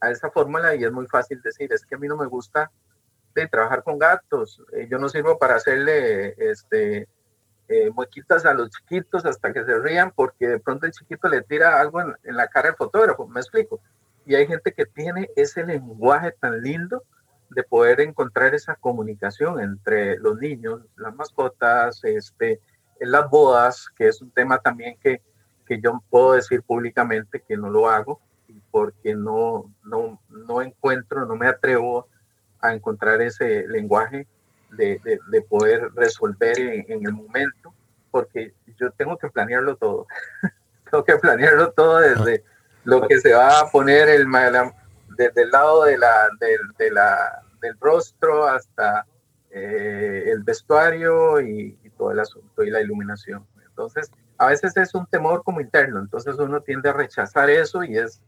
[0.01, 2.73] a esa fórmula y es muy fácil decir, es que a mí no me gusta
[3.33, 7.07] de trabajar con gatos, eh, yo no sirvo para hacerle este,
[7.69, 11.43] eh, muequitas a los chiquitos hasta que se rían porque de pronto el chiquito le
[11.43, 13.81] tira algo en, en la cara al fotógrafo, me explico.
[14.27, 17.05] Y hay gente que tiene ese lenguaje tan lindo
[17.51, 22.61] de poder encontrar esa comunicación entre los niños, las mascotas, este,
[23.01, 25.21] en las bodas, que es un tema también que,
[25.67, 28.21] que yo puedo decir públicamente que no lo hago
[28.71, 32.09] porque no, no, no encuentro, no me atrevo
[32.61, 34.27] a encontrar ese lenguaje
[34.73, 37.75] de, de, poder resolver en, el momento,
[38.11, 40.07] porque yo tengo que planearlo todo.
[40.91, 42.45] tengo que planearlo todo desde
[42.85, 44.27] lo que se va a poner el,
[45.21, 46.31] desde el lado de la,
[46.79, 49.07] de, la, del rostro hasta
[49.51, 53.47] eh, el vestuario y, todo el asunto y la iluminación.
[53.67, 57.99] Entonces, a veces es un temor como interno, entonces uno tiende a rechazar eso y
[57.99, 58.23] es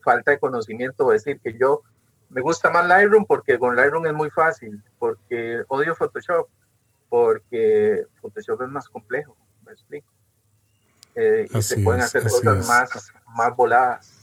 [0.00, 1.82] falta de conocimiento, decir que yo
[2.28, 6.48] me gusta más Lightroom porque con Lightroom es muy fácil, porque odio Photoshop,
[7.08, 10.08] porque Photoshop es más complejo, me explico.
[11.16, 14.15] Eh, y se pueden hacer cosas más, más voladas.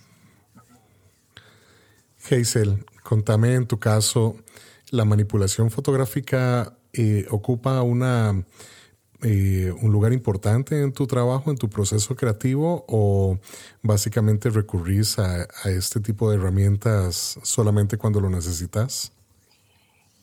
[2.30, 4.36] Hazel, contame en tu caso,
[4.92, 8.46] ¿la manipulación fotográfica eh, ocupa una,
[9.22, 13.38] eh, un lugar importante en tu trabajo, en tu proceso creativo o
[13.82, 19.12] básicamente recurrís a, este tipo de herramientas solamente cuando lo necesitas?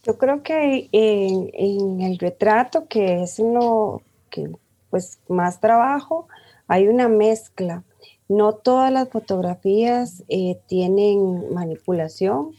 [0.02, 4.50] Yo creo que en, en el retrato, que es lo que
[4.88, 6.26] pues más trabajo,
[6.66, 7.84] hay una mezcla
[8.30, 12.52] no todas las fotografías eh, tienen manipulación,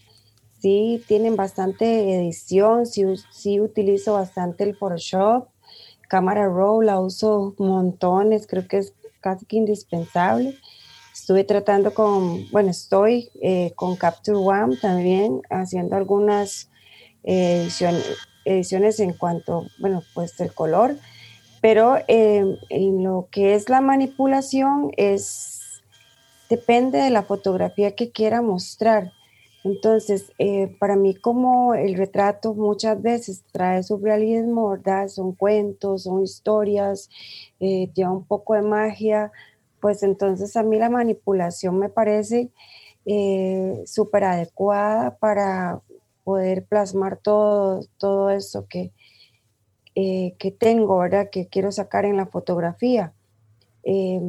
[0.59, 5.47] sí tienen bastante edición, sí, utilizo bastante el Photoshop,
[6.09, 10.57] cámara RAW la uso montones, creo que es casi que indispensable.
[11.13, 16.69] Estuve tratando con, bueno, estoy eh, con Capture One también haciendo algunas
[17.23, 20.97] ediciones, ediciones en cuanto, bueno, pues el color,
[21.61, 25.50] pero en lo que es la manipulación es,
[26.51, 29.13] depende de la fotografía que quiera mostrar.
[29.63, 35.07] Entonces, eh, para mí como el retrato muchas veces trae su realismo, ¿verdad?
[35.07, 37.09] Son cuentos, son historias,
[37.61, 39.31] eh, lleva un poco de magia,
[39.79, 42.49] pues entonces a mí la manipulación me parece
[43.05, 45.81] eh, súper adecuada para
[46.25, 48.91] poder plasmar todo, todo eso que,
[49.95, 51.29] eh, que tengo, ¿verdad?
[51.31, 53.13] Que quiero sacar en la fotografía.
[53.83, 54.19] Eh,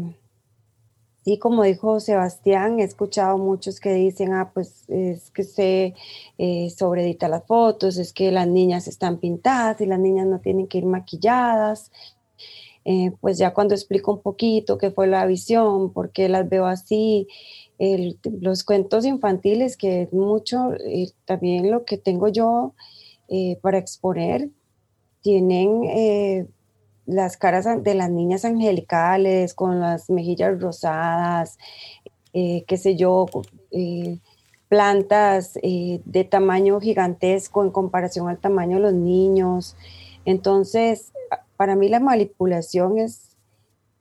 [1.24, 5.94] y como dijo Sebastián, he escuchado muchos que dicen, ah, pues es que se
[6.38, 6.68] eh,
[7.20, 10.86] las fotos, es que las niñas están pintadas y las niñas no tienen que ir
[10.86, 11.90] maquilladas.
[12.84, 16.66] Eh, pues ya cuando explico un poquito qué fue la visión, por qué las veo
[16.66, 17.28] así,
[18.40, 22.74] los cuentos infantiles, que es mucho, eh, también lo que tengo yo
[23.28, 24.50] eh, para exponer,
[25.20, 26.48] tienen
[27.12, 31.58] las caras de las niñas angelicales con las mejillas rosadas,
[32.32, 33.26] qué sé yo,
[34.68, 39.76] plantas de tamaño gigantesco en comparación al tamaño de los niños.
[40.24, 41.12] Entonces,
[41.56, 43.36] para mí la manipulación es,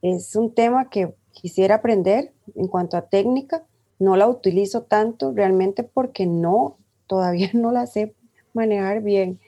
[0.02, 3.64] es un tema que quisiera aprender en cuanto a técnica,
[4.00, 8.16] no la utilizo tanto realmente porque no, todavía no la sé
[8.54, 9.40] manejar bien,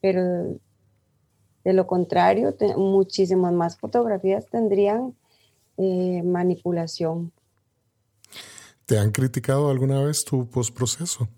[0.00, 0.56] pero
[1.64, 5.14] de lo contrario, muchísimas más fotografías tendrían
[5.78, 7.32] eh, manipulación.
[8.86, 11.28] ¿Te han criticado alguna vez tu postproceso?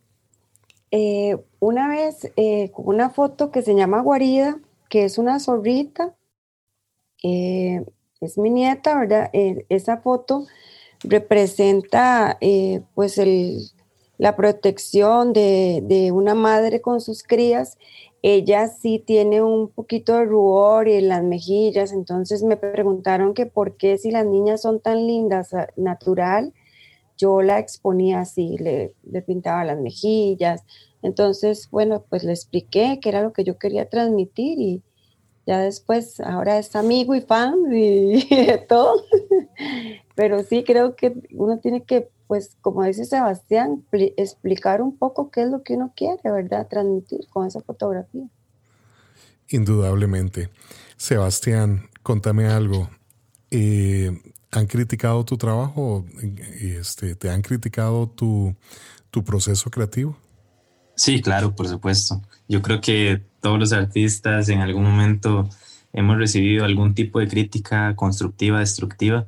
[0.91, 4.59] Eh, una vez, eh, una foto que se llama Guarida,
[4.89, 6.15] que es una zorrita,
[7.23, 9.31] es mi nieta, ¿verdad?
[9.33, 10.47] esa foto
[11.03, 12.39] representa
[12.95, 13.19] pues
[14.19, 17.79] la protección de, una madre con sus crías.
[18.27, 23.77] Ella sí tiene un poquito de rubor en las mejillas, entonces me preguntaron que por
[23.77, 26.55] qué si las niñas son tan lindas, ah, natural,
[27.19, 30.65] yo la exponía así, le, le pintaba las mejillas.
[31.03, 34.83] Entonces, bueno, pues le expliqué que era lo que yo quería transmitir y,
[35.47, 39.03] ya después, ahora es amigo y fan y, de todo.
[40.15, 43.85] Pero sí creo que uno tiene que, pues, como dice Sebastián,
[44.17, 46.67] explicar un poco qué es lo que uno quiere, ¿verdad?
[46.69, 48.29] Transmitir con esa fotografía.
[49.49, 50.51] Indudablemente.
[50.97, 52.89] Sebastián, contame algo.
[53.51, 54.11] Eh,
[54.51, 56.05] ¿Han criticado tu trabajo?
[56.61, 58.55] Este, ¿Te han criticado tu,
[59.11, 60.17] tu proceso creativo?
[60.97, 62.23] Sí, claro, por supuesto.
[62.49, 65.49] Yo creo que todos los artistas en algún momento
[65.93, 69.27] hemos recibido algún tipo de crítica constructiva, destructiva,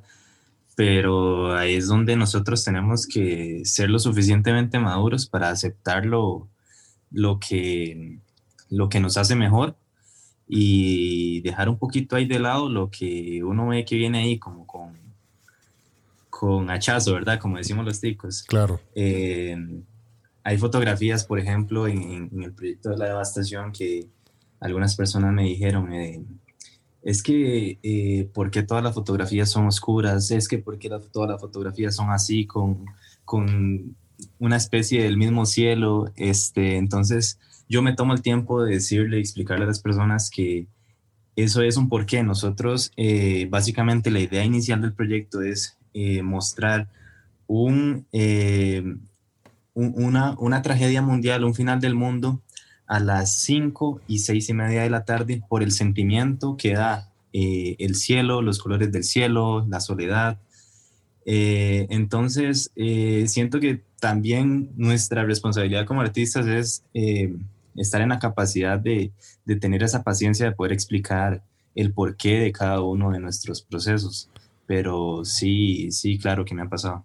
[0.77, 6.51] pero ahí es donde nosotros tenemos que ser lo suficientemente maduros para aceptar lo,
[7.41, 8.21] que,
[8.69, 9.75] lo que nos hace mejor
[10.47, 14.67] y dejar un poquito ahí de lado lo que uno ve que viene ahí como
[14.67, 14.99] con,
[16.29, 17.41] con hachazo, ¿verdad?
[17.41, 18.43] Como decimos los ticos.
[18.43, 18.79] Claro.
[18.95, 19.57] Eh,
[20.45, 24.09] hay fotografías, por ejemplo, en, el proyecto de la devastación que
[24.61, 26.23] algunas personas me dijeron, eh,
[27.07, 30.33] es que, eh, ¿por qué todas las fotografías son oscuras?
[30.33, 32.85] Es que, ¿por qué todas las fotografías son así, con,
[33.25, 33.95] con
[34.41, 36.11] una especie del mismo cielo?
[36.17, 37.39] Este, entonces,
[37.69, 40.67] yo me tomo el tiempo de decirle, explicarle a las personas que
[41.37, 42.25] eso es un porqué.
[42.25, 45.79] Nosotros, eh, básicamente, la idea inicial del proyecto es
[46.25, 46.89] mostrar
[47.47, 48.05] un,
[49.75, 52.43] una, una tragedia mundial, un final del mundo
[52.87, 57.11] a las 5 y 6 y media de la tarde por el sentimiento que da
[57.33, 60.39] eh, el cielo, los colores del cielo, la soledad.
[61.25, 66.85] Eh, entonces, eh, siento que también nuestra responsabilidad como artistas es
[67.77, 69.11] estar en la capacidad de,
[69.45, 71.43] de, tener esa paciencia de poder explicar
[71.75, 74.31] el porqué de cada uno de nuestros procesos.
[74.67, 77.05] Pero sí, sí, claro que me ha pasado.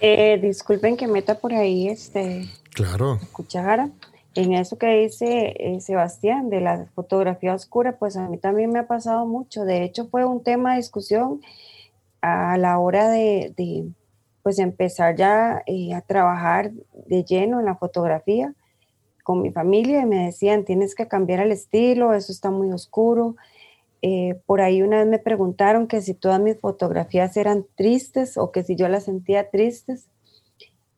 [0.00, 3.18] Eh, disculpen que meta por ahí este claro.
[3.32, 3.90] cuchara.
[4.38, 8.78] En eso que dice eh, Sebastián de la fotografía oscura, pues a mí también me
[8.78, 9.64] ha pasado mucho.
[9.64, 11.40] De hecho, fue un tema de discusión
[12.20, 13.52] a la hora de,
[14.44, 16.70] pues empezar ya eh, a trabajar
[17.08, 18.54] de lleno en la fotografía
[19.24, 23.34] con mi familia y me decían, tienes que cambiar el estilo, eso está muy oscuro.
[24.02, 28.52] Eh, por ahí una vez me preguntaron que si todas mis fotografías eran tristes o
[28.52, 30.06] que si yo las sentía tristes.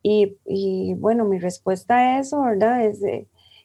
[0.03, 2.85] Y, bueno, mi respuesta a eso, ¿verdad?
[2.87, 3.01] Es,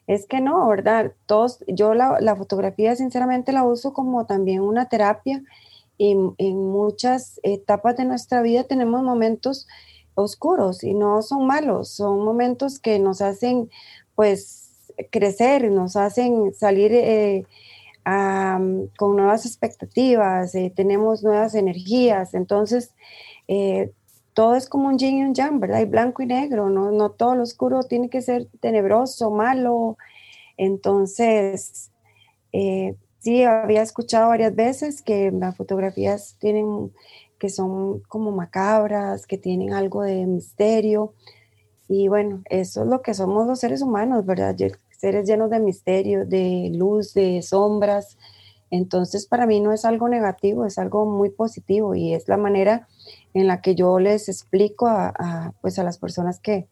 [0.07, 1.13] es que no, ¿verdad?
[1.25, 5.41] Todos, yo la, fotografía sinceramente la uso como también una terapia
[5.97, 9.67] y en muchas etapas de nuestra vida tenemos momentos
[10.13, 13.69] oscuros y no son malos, son momentos que nos hacen
[14.15, 17.45] pues crecer, nos hacen salir eh,
[18.03, 22.93] con nuevas expectativas, eh, tenemos nuevas energías, entonces
[23.47, 23.91] eh,
[24.36, 25.79] todo es como un yin y un yang, ¿verdad?
[25.79, 29.97] Y blanco y negro, no, no todo lo oscuro tiene que ser tenebroso, malo.
[30.57, 31.89] Entonces,
[33.19, 36.91] sí, había escuchado varias veces que las fotografías tienen,
[37.39, 41.13] que son como macabras, que tienen algo de misterio.
[41.88, 44.53] Y bueno, eso es lo que somos los seres humanos, ¿verdad?
[44.97, 48.17] Seres llenos de misterio, de luz, de sombras.
[48.69, 52.89] Entonces, para mí no es algo negativo, es algo muy positivo y es la manera
[53.36, 56.67] en la que yo les explico a, pues a las personas que,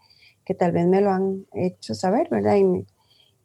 [0.45, 2.55] que, tal vez me lo han hecho saber, ¿verdad?
[2.55, 2.87] Y,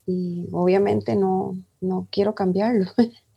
[0.07, 2.87] y obviamente no, no quiero cambiarlo.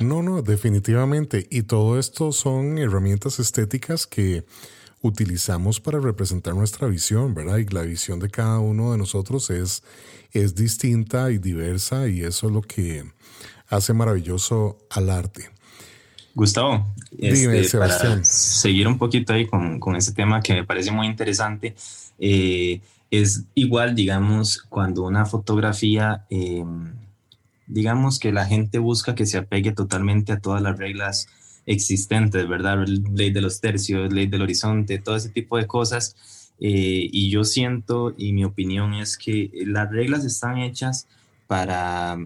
[0.00, 1.48] No, no, definitivamente.
[1.50, 4.46] Y todo esto son herramientas estéticas que
[5.02, 7.58] utilizamos para representar nuestra visión, ¿verdad?
[7.58, 9.82] Y la visión de cada uno de nosotros es,
[10.32, 13.04] es distinta y diversa y eso es lo que
[13.68, 15.50] hace maravilloso al arte.
[16.34, 16.86] Gustavo,
[17.18, 21.74] este, para seguir un poquito ahí con, con ese tema que me parece muy interesante,
[22.18, 26.64] eh, es igual, digamos, cuando una fotografía, eh,
[27.66, 31.26] digamos que la gente busca que se apegue totalmente a todas las reglas
[31.66, 32.84] existentes, ¿verdad?
[32.86, 36.16] Ley de los tercios, ley del horizonte, todo ese tipo de cosas.
[36.60, 41.06] Eh, y yo siento, y mi opinión es que las reglas están hechas
[41.46, 42.18] para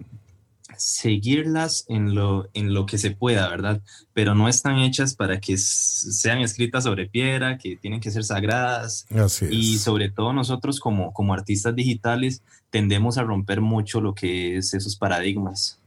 [0.77, 3.81] seguirlas en lo, en lo que se pueda, ¿verdad?
[4.13, 9.05] Pero no están hechas para que sean escritas sobre piedra, que tienen que ser sagradas.
[9.49, 14.73] Y sobre todo nosotros como, como artistas digitales tendemos a romper mucho lo que es
[14.73, 15.79] esos paradigmas.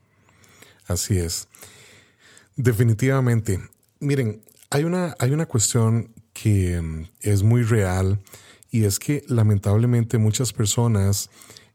[0.86, 1.48] Así es.
[2.56, 3.60] Definitivamente.
[4.00, 8.20] Miren, hay una, hay una cuestión que mm, es muy real
[8.70, 11.30] y es que lamentablemente muchas personas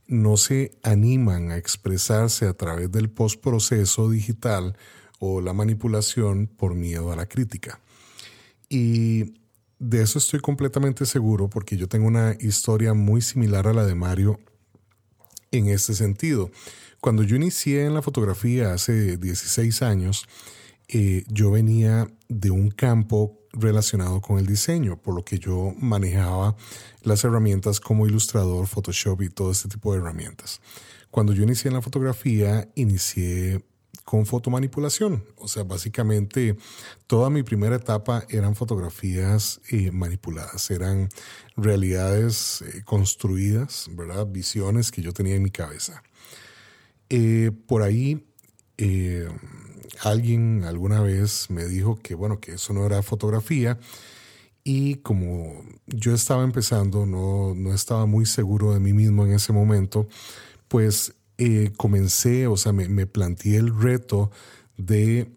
[0.07, 4.77] no se animan a expresarse a través del postproceso digital
[5.19, 7.79] o la manipulación por miedo a la crítica.
[8.69, 9.35] Y
[9.79, 13.95] de eso estoy completamente seguro porque yo tengo una historia muy similar a la de
[13.95, 14.39] Mario
[15.51, 16.51] en este sentido.
[16.99, 20.25] Cuando yo inicié en la fotografía hace 16 años,
[20.87, 26.55] eh, yo venía de un campo relacionado con el diseño, por lo que yo manejaba
[27.03, 30.59] las herramientas como ilustrador, Photoshop y todo este tipo de herramientas.
[31.11, 33.63] Cuando yo inicié en la fotografía, inicié
[34.03, 35.23] con fotomanipulación.
[35.37, 36.57] O sea, básicamente
[37.07, 41.09] toda mi primera etapa eran fotografías eh, manipuladas, eran
[41.55, 44.27] realidades eh, construidas, ¿verdad?
[44.27, 46.03] Visiones que yo tenía en mi cabeza.
[47.67, 48.25] por ahí
[50.01, 53.79] alguien alguna vez me dijo que, bueno, que eso no era fotografía.
[54.63, 59.51] Y como yo estaba empezando, no, no estaba muy seguro de mí mismo en ese
[59.51, 60.07] momento,
[60.67, 64.31] pues eh, comencé, o sea, me, me planteé el reto
[64.77, 65.31] de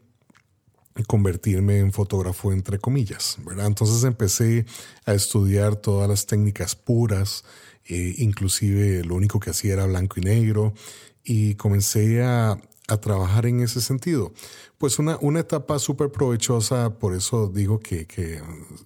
[1.05, 3.67] convertirme en fotógrafo entre comillas, ¿verdad?
[3.67, 4.65] Entonces empecé
[5.05, 7.45] a estudiar todas las técnicas puras,
[7.85, 10.75] eh, inclusive lo único que hacía era blanco y negro,
[11.23, 14.33] y comencé a, a trabajar en ese sentido.
[14.79, 18.07] Pues una, una etapa súper provechosa, por eso digo que,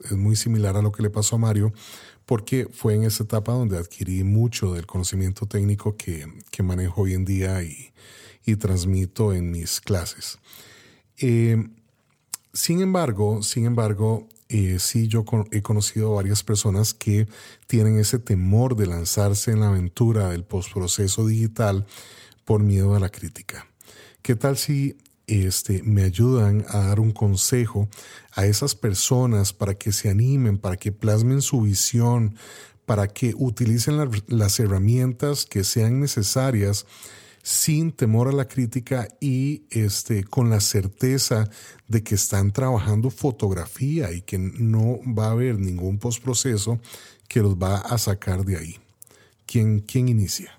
[0.05, 1.73] es muy similar a lo que le pasó a Mario,
[2.27, 7.15] porque fue en esa etapa donde adquirí mucho del conocimiento técnico que, que manejo hoy
[7.15, 7.93] en día y,
[8.45, 10.39] y transmito en mis clases.
[11.19, 11.69] Eh,
[12.53, 17.29] sin embargo, sin embargo, eh, sí yo he conocido varias personas que
[17.67, 21.87] tienen ese temor de lanzarse en la aventura del postproceso digital
[22.45, 23.70] por miedo a la crítica.
[24.31, 27.89] ¿Qué tal si este, me ayudan a dar un consejo
[28.31, 32.37] a esas personas para que se animen, para que plasmen su visión,
[32.87, 33.97] para que utilicen
[34.29, 36.87] las herramientas que sean necesarias
[37.43, 41.51] sin temor a la crítica y este, con la certeza
[41.89, 46.79] de que están trabajando fotografía y que no va a haber ningún postproceso
[47.27, 48.79] que los va a sacar de ahí.
[49.45, 50.57] ¿Quién, quién inicia?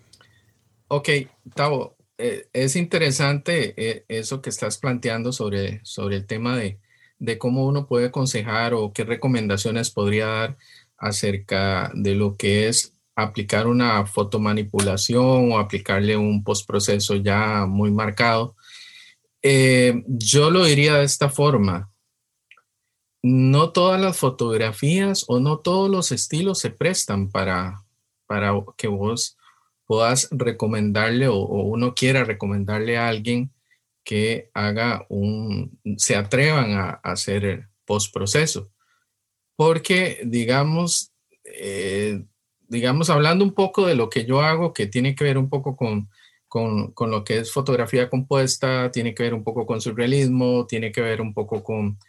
[0.89, 1.07] Ok,
[1.55, 6.79] Tavo, eh, es interesante eh, eso que estás planteando sobre, sobre el tema de,
[7.17, 10.57] de, cómo uno puede aconsejar o qué recomendaciones podría dar
[10.97, 18.55] acerca de lo que es aplicar una fotomanipulación o aplicarle un postproceso ya muy marcado.
[19.41, 21.91] Eh, yo lo diría de esta forma.
[23.23, 27.83] No todas las fotografías o no todos los estilos se prestan para,
[28.27, 29.37] para que vos
[29.91, 33.51] puedas recomendarle o, uno quiera recomendarle a alguien
[34.05, 38.71] que haga un, se atrevan a, hacer el postproceso.
[39.57, 41.11] Porque, digamos,
[41.43, 42.23] eh,
[42.69, 45.75] digamos, hablando un poco de lo que yo hago, que tiene que ver un poco
[45.75, 46.07] con,
[46.47, 50.93] con, con, lo que es fotografía compuesta, tiene que ver un poco con surrealismo, tiene
[50.93, 51.99] que ver un poco con,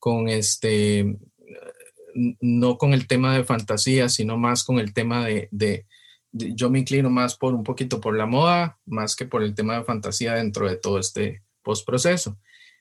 [0.00, 1.16] con este,
[2.40, 5.86] no con el tema de fantasía, sino más con el tema de, de,
[6.32, 9.78] yo me inclino más por un poquito por la moda, más que por el tema
[9.78, 12.38] de fantasía dentro de todo este postproceso.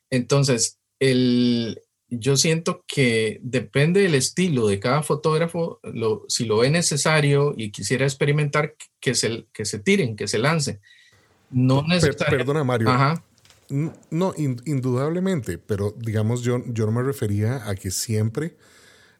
[0.09, 6.69] Entonces, el, yo siento que depende del estilo de cada fotógrafo, lo, si lo ve
[6.69, 10.79] necesario y quisiera experimentar, que se, que se tiren, que se lance.
[11.49, 12.37] No necesariamente.
[12.37, 12.89] Perdona, Mario.
[12.89, 13.23] Ajá.
[13.69, 18.55] No, indudablemente, pero digamos, yo, yo no me refería a que siempre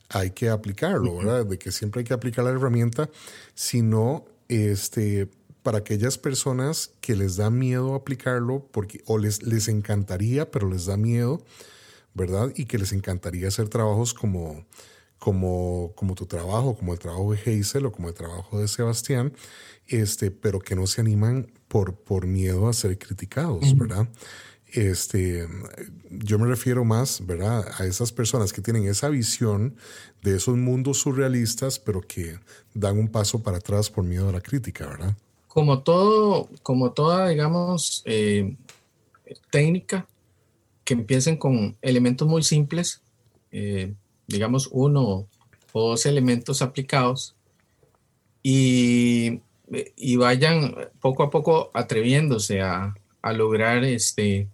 [0.09, 1.45] hay que aplicarlo, ¿verdad?
[1.45, 3.09] De que siempre hay que aplicar la herramienta,
[3.53, 5.29] sino este,
[5.63, 10.85] para aquellas personas que les da miedo aplicarlo, porque, o les, les encantaría, pero les
[10.85, 11.43] da miedo,
[12.13, 12.51] ¿verdad?
[12.55, 14.65] Y que les encantaría hacer trabajos como,
[15.19, 19.33] como, como tu trabajo, como el trabajo de Hazel o como el trabajo de Sebastián,
[19.87, 24.07] este, pero que no se animan por, por miedo a ser criticados, ¿verdad?
[24.73, 25.47] Este,
[26.09, 27.65] yo me refiero más, ¿verdad?
[27.77, 29.75] A esas personas que tienen esa visión
[30.21, 32.39] de esos mundos surrealistas, pero que
[32.73, 35.15] dan un paso para atrás por miedo a la crítica, ¿verdad?
[35.47, 38.55] Como todo, como toda, digamos, eh,
[39.49, 40.05] técnica,
[40.83, 43.01] que empiecen con elementos muy simples,
[43.51, 43.93] eh,
[44.27, 45.27] digamos uno
[45.71, 47.35] o dos elementos aplicados,
[48.43, 49.41] y,
[49.95, 54.47] y vayan poco a poco atreviéndose a, a, lograr este,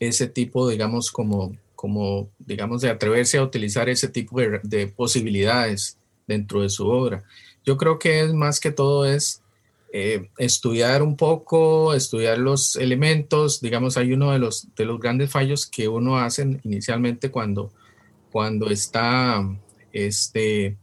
[0.00, 5.98] ese tipo, digamos, como, como, digamos, de atreverse a utilizar ese tipo de, de posibilidades
[6.26, 7.24] dentro de su obra.
[7.64, 9.42] Yo creo que es más que todo es
[9.90, 15.30] eh, estudiar un poco, estudiar los elementos, digamos, hay uno de los, de los grandes
[15.30, 17.72] fallos que uno hace inicialmente cuando,
[18.30, 19.48] cuando está
[19.92, 20.76] este,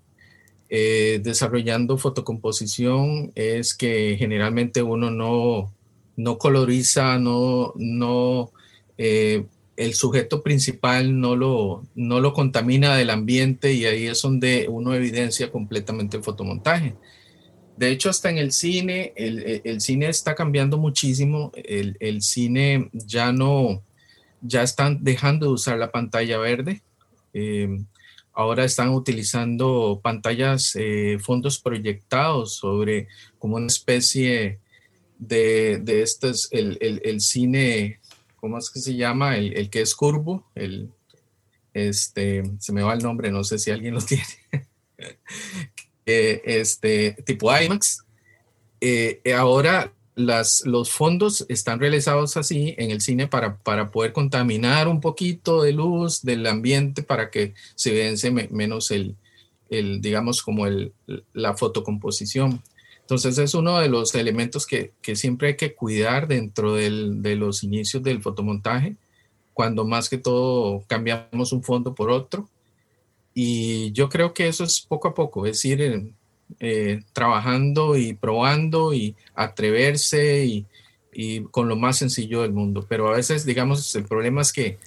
[0.69, 5.71] eh, desarrollando fotocomposición es que generalmente uno no,
[6.15, 8.51] no coloriza, no, no,
[8.97, 9.45] eh,
[9.77, 14.93] el sujeto principal no lo, no lo contamina del ambiente y ahí es donde uno
[14.93, 16.95] evidencia completamente el fotomontaje.
[17.77, 21.51] De hecho, hasta en el cine, el, cine está cambiando muchísimo.
[21.55, 23.83] El, cine ya no,
[24.41, 26.81] ya están dejando de usar la pantalla verde.
[27.33, 27.67] Eh,
[28.31, 33.07] ahora están utilizando pantallas, eh, fondos proyectados sobre
[33.39, 34.59] como una especie
[35.17, 37.99] de, de estos, el, cine,
[38.45, 39.37] ¿cómo es que se llama?
[39.37, 40.91] El, que es curvo, el,
[41.73, 44.23] este, se me va el nombre, no sé si alguien lo tiene.
[46.07, 48.05] Eh, este, tipo IMAX.
[48.79, 54.87] Eh, ahora las, los fondos están realizados así en el cine para, para poder contaminar
[54.87, 59.15] un poquito de luz del ambiente para que se vence menos el,
[59.71, 60.93] el, digamos, como el,
[61.33, 62.61] la fotocomposición.
[63.05, 68.01] Entonces es uno de los elementos que, siempre hay que cuidar dentro de los inicios
[68.03, 68.95] del fotomontaje,
[69.53, 72.49] cuando más que todo cambiamos un fondo por otro
[73.37, 76.13] y yo creo que eso es poco a poco, es ir eh,
[76.61, 80.65] eh, trabajando y probando y atreverse y,
[81.51, 82.85] con lo más sencillo del mundo.
[82.89, 84.77] Pero a veces, digamos, el problema es que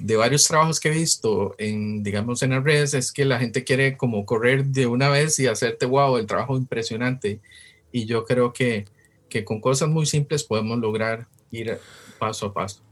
[0.00, 3.64] de varios trabajos que he visto en, digamos, en las redes, es que la gente
[3.64, 7.40] quiere como correr de una vez y hacerte, wow, el trabajo impresionante.
[7.92, 8.86] Y yo creo que,
[9.28, 11.78] que con cosas muy simples podemos lograr ir
[12.18, 12.82] paso a paso.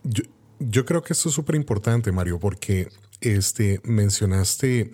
[0.59, 2.89] Yo, creo que esto es súper importante, Mario, porque
[3.21, 4.93] este, mencionaste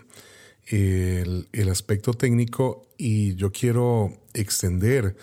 [0.67, 5.17] el, aspecto técnico y yo quiero extender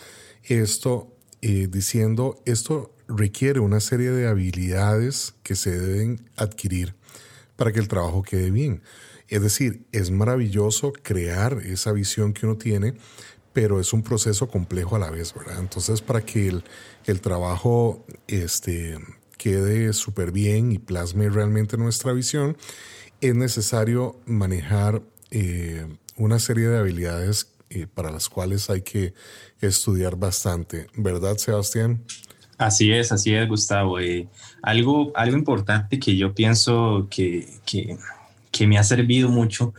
[0.43, 6.95] esto eh, diciendo esto requiere una serie de habilidades que se deben adquirir
[7.55, 8.81] para que el trabajo quede bien.
[9.27, 12.95] Es decir, es maravilloso crear esa visión que uno tiene,
[13.53, 15.59] pero es un proceso complejo a la vez, ¿verdad?
[15.59, 16.63] Entonces, para que el,
[17.05, 18.97] el trabajo este,
[19.37, 22.57] quede súper bien y plasme realmente nuestra visión,
[23.21, 25.87] es necesario manejar eh,
[26.17, 29.13] una serie de habilidades eh, para las cuales hay que
[29.61, 30.87] estudiar bastante.
[30.95, 32.03] ¿Verdad, Sebastián?
[32.61, 33.99] Así es, así es, Gustavo.
[33.99, 34.27] Eh,
[34.61, 37.97] algo, algo importante que yo pienso que, que,
[38.51, 39.73] que me ha servido mucho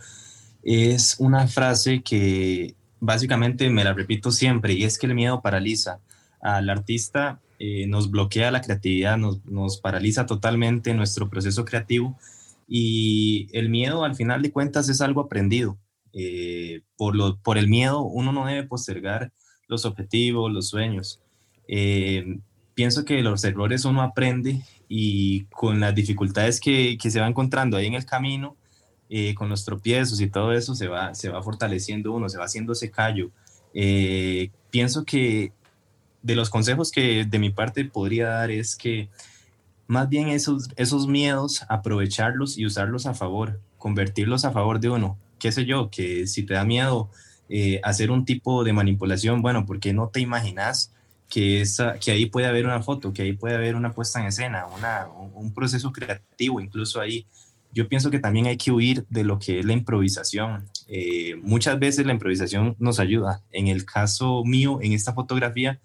[0.63, 6.01] es una frase que básicamente me la repito siempre y es que el miedo paraliza.
[6.41, 12.19] Al artista eh, nos bloquea la creatividad, nos, nos, paraliza totalmente nuestro proceso creativo
[12.67, 15.77] y el miedo al final de cuentas es algo aprendido.
[16.11, 19.31] Eh, por, lo, por el miedo uno no debe postergar
[19.69, 21.21] los objetivos, los sueños.
[22.73, 27.77] Pienso que los errores uno aprende y con las dificultades que, que se va encontrando
[27.77, 28.55] ahí en el camino,
[29.35, 32.73] con los tropiezos y todo eso, se va, se va fortaleciendo uno, se va haciendo
[32.73, 33.29] ese callo
[33.75, 35.51] Eh, pienso que
[36.23, 39.09] de los consejos que de mi parte podría dar es que
[39.87, 45.17] más bien esos, esos miedos, aprovecharlos y usarlos a favor, convertirlos a favor de uno.
[45.39, 45.89] ¿Qué sé yo?
[45.89, 47.09] Que si te da miedo
[47.49, 50.91] eh, hacer un tipo de manipulación, bueno, porque no te imaginas
[51.33, 54.27] que, esa, que ahí puede haber una foto, que ahí puede haber una puesta en
[54.27, 57.25] escena, una, un proceso creativo, incluso ahí.
[57.71, 60.69] Yo pienso que también hay que huir de lo que es la improvisación.
[60.87, 63.41] Eh, muchas veces la improvisación nos ayuda.
[63.51, 65.79] En el caso mío, en esta fotografía,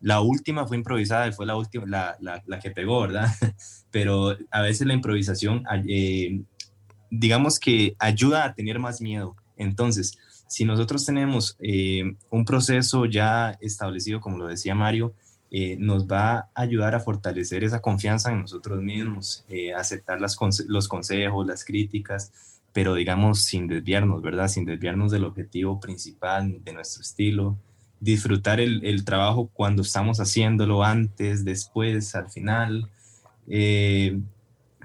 [0.00, 3.28] la última fue improvisada y fue la última, la, la, la que pegó, ¿verdad?
[3.90, 6.40] Pero a veces la improvisación, eh,
[7.10, 9.36] digamos que ayuda a tener más miedo.
[9.58, 10.16] Entonces,
[10.48, 15.14] si nosotros tenemos eh, un proceso ya establecido, como lo decía Mario,
[15.50, 19.44] eh, nos va a ayudar a fortalecer esa confianza en nosotros mismos,
[19.76, 20.36] aceptar las,
[20.66, 22.32] los consejos, las críticas,
[22.72, 24.48] pero digamos sin desviarnos, ¿verdad?
[24.48, 27.56] Sin desviarnos del objetivo principal, de nuestro estilo,
[28.00, 32.88] disfrutar el, trabajo cuando estamos haciéndolo, antes, después, al final.
[33.48, 34.20] Eh,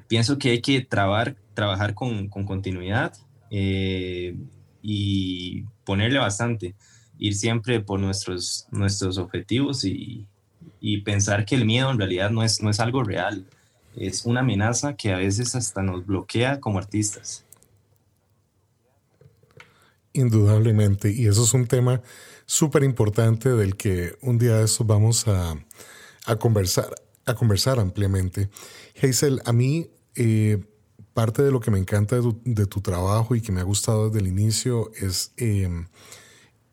[0.08, 3.14] pienso que hay que trabar, trabajar con, continuidad
[3.52, 4.36] eh,
[4.84, 6.76] y ponerle bastante,
[7.18, 10.28] ir siempre por nuestros, nuestros objetivos y,
[11.06, 13.46] pensar que el miedo en realidad no es, no es algo real,
[13.96, 17.46] es una amenaza que a veces hasta nos bloquea como artistas.
[20.12, 22.02] Indudablemente, y eso es un tema
[22.46, 25.56] súper importante del que un día de estos vamos a,
[26.38, 26.94] conversar,
[27.26, 28.50] a conversar ampliamente.
[29.02, 30.64] Hazel, a mí eh,
[31.14, 34.20] parte de lo que me encanta de tu, trabajo y que me ha gustado desde
[34.20, 35.88] el inicio es, em,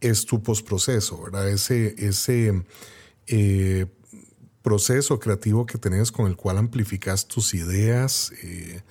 [0.00, 1.48] es tu postproceso, ¿verdad?
[1.48, 2.64] Ese, ese
[3.26, 3.86] eh,
[4.62, 8.82] proceso creativo que tenés con el cual amplificas tus ideas, eh,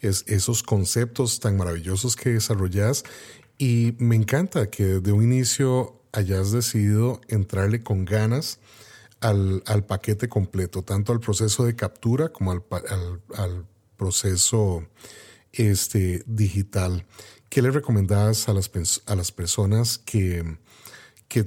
[0.00, 3.04] es, esos conceptos tan maravillosos que desarrollas.
[3.58, 8.58] Y me encanta que de un inicio hayas decidido entrarle con ganas
[9.20, 13.66] al, paquete completo, tanto al proceso de captura como al,
[14.00, 14.82] proceso
[15.52, 17.04] este, digital.
[17.50, 18.70] ¿Qué le recomendabas a las,
[19.04, 20.56] a las personas que,
[21.28, 21.44] que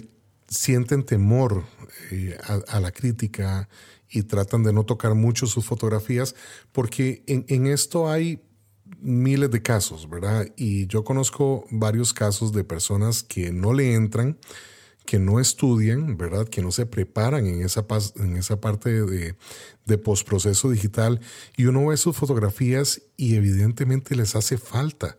[0.47, 1.64] sienten temor
[2.12, 2.38] eh,
[2.68, 3.68] a, la crítica
[4.08, 6.36] y tratan de no tocar mucho sus fotografías?
[6.72, 8.43] Porque en, en esto hay
[9.01, 10.45] miles de casos, ¿verdad?
[10.56, 14.38] Y yo conozco varios casos de personas que no le entran,
[15.06, 16.47] que no estudian, ¿verdad?
[16.47, 17.86] Que no se preparan en esa,
[18.18, 19.36] en esa parte de,
[19.86, 21.20] de postproceso digital
[21.58, 25.18] y uno ve sus fotografías y evidentemente les hace falta.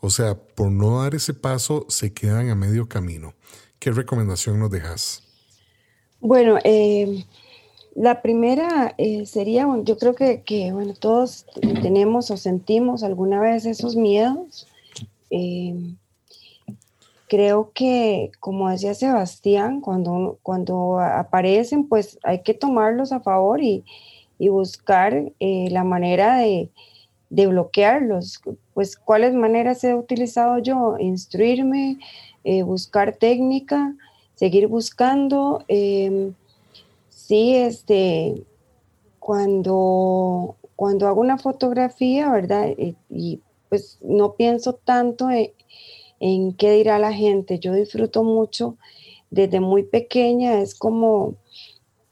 [0.00, 3.34] O sea, por no dar ese paso se quedan a medio camino.
[3.78, 5.22] ¿Qué recomendación nos dejas?
[6.20, 7.24] Bueno, eh,
[7.94, 11.46] la primera eh, sería, yo creo que, bueno, todos
[11.82, 14.66] tenemos o sentimos alguna vez esos miedos.
[15.30, 15.74] Eh,
[17.28, 23.84] creo que, como decía Sebastián, cuando, cuando aparecen, pues hay que tomarlos a favor y,
[24.38, 26.70] buscar eh, la manera de,
[27.30, 28.40] bloquearlos.
[28.74, 30.96] Pues, ¿cuáles maneras he utilizado yo?
[30.98, 31.98] Instruirme,
[32.64, 33.94] buscar técnica,
[34.34, 35.64] seguir buscando.
[37.26, 38.44] Sí, este,
[39.18, 42.68] cuando, cuando hago una fotografía, ¿verdad?
[43.10, 45.50] Y, pues no pienso tanto en,
[46.18, 47.58] qué dirá la gente.
[47.58, 48.76] Yo disfruto mucho
[49.30, 51.34] desde muy pequeña, es como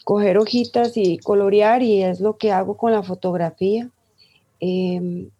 [0.04, 3.90] coger hojitas y colorear y es lo que hago con la fotografía.
[4.60, 5.30] Em,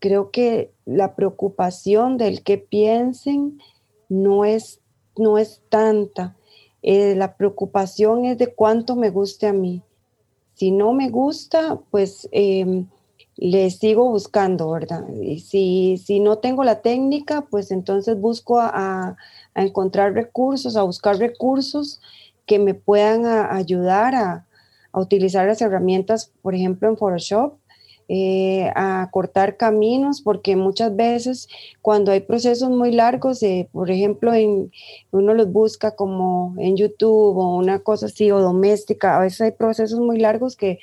[0.00, 3.60] creo que la preocupación del que piensen
[4.08, 4.80] no es,
[5.16, 6.36] no es tanta.
[6.82, 9.82] Eh, la preocupación es de cuánto me guste a mí.
[10.54, 12.86] Si no me gusta, pues em,
[13.38, 15.04] le sigo buscando, ¿verdad?
[15.22, 19.16] Y si, si no tengo la técnica, pues entonces busco a,
[19.54, 22.00] encontrar recursos, a buscar recursos
[22.46, 24.46] que me puedan ayudar a,
[24.92, 27.54] a utilizar las herramientas, por ejemplo, en Photoshop
[28.10, 31.46] eh, a cortar caminos, porque muchas veces
[31.82, 34.72] cuando hay procesos muy largos, eh, por ejemplo, en,
[35.10, 39.50] uno los busca como en YouTube o una cosa así, o doméstica, a veces hay
[39.50, 40.78] procesos muy largos que,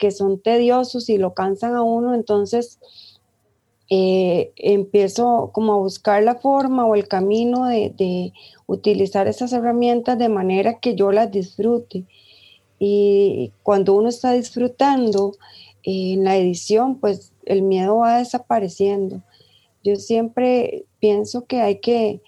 [0.00, 2.80] que son tediosos y lo cansan a uno, entonces
[3.88, 8.32] eh, empiezo como a buscar la forma o el camino de, de
[8.66, 12.04] utilizar esas herramientas de manera que yo las disfrute.
[12.80, 15.34] Y cuando uno está disfrutando,
[15.82, 19.22] en la edición, pues el miedo va desapareciendo.
[19.82, 22.20] Yo siempre pienso que hay que,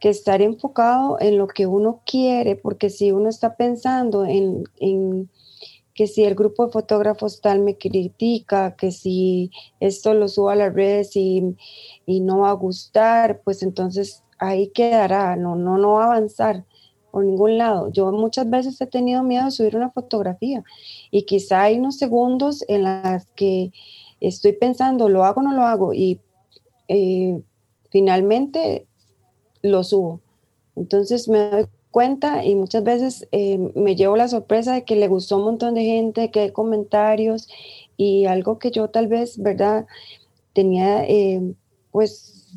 [0.00, 5.28] estar enfocado en lo que uno quiere, porque si uno está pensando en,
[5.96, 10.54] que si el grupo de fotógrafos tal me critica, que si esto lo subo a
[10.54, 11.56] las redes y,
[12.04, 16.66] y no va a gustar, pues entonces ahí quedará, no, no, no va a avanzar
[17.10, 17.90] por ningún lado.
[17.90, 20.62] Yo muchas veces he tenido miedo de subir una fotografía
[21.10, 23.72] y quizá hay unos segundos en las que
[24.20, 25.94] estoy pensando, ¿lo hago o no lo hago?
[25.94, 26.20] Y
[26.88, 27.40] eh,
[27.88, 28.86] finalmente
[29.62, 30.20] lo subo.
[30.76, 31.66] Entonces me doy
[31.96, 35.72] cuenta y muchas veces eh, me llevo la sorpresa de que le gustó un montón
[35.72, 37.48] de gente, que hay comentarios
[37.96, 39.86] y algo que yo tal vez, ¿verdad?
[40.52, 41.54] Tenía eh,
[41.92, 42.52] pues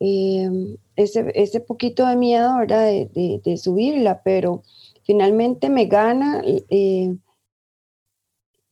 [0.00, 2.86] ese, ese, poquito de miedo, ¿verdad?
[2.86, 4.64] De, subirla, pero
[5.04, 7.20] finalmente me gana el,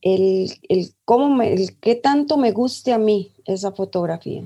[0.01, 4.43] el, cómo me, el qué tanto me guste a mí esa fotografía.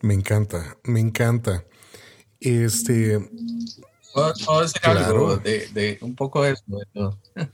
[0.00, 1.64] Me encanta, me encanta.
[2.40, 3.20] Este.
[4.44, 7.18] ¿Puedo, decir algo de, un poco de eso?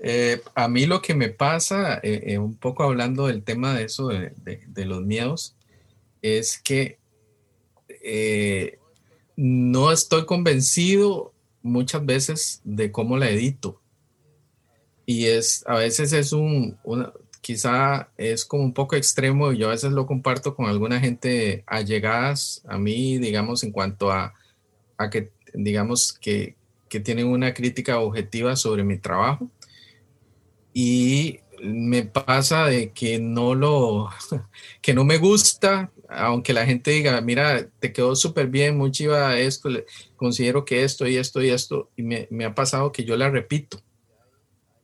[0.00, 3.82] Eh, a mí lo que me pasa, eh, eh, un poco hablando del tema de
[3.82, 5.56] eso, de, los miedos,
[6.22, 6.98] es que
[9.34, 13.80] no estoy convencido muchas veces de cómo la edito.
[15.04, 19.68] Y es, a veces es un, una, quizá es como un poco extremo y yo
[19.68, 24.34] a veces lo comparto con alguna gente allegadas a mí, digamos, en cuanto a,
[24.98, 25.30] a que,
[25.64, 26.56] digamos, que,
[26.88, 29.50] que tienen una crítica objetiva sobre mi trabajo.
[30.72, 34.08] Y me pasa de que no lo,
[34.80, 39.38] que no me gusta, aunque la gente diga, mira, te quedó súper bien, muy chiva
[39.38, 39.68] esto,
[40.16, 43.28] considero que esto y esto y esto, y me, me ha pasado que yo la
[43.28, 43.82] repito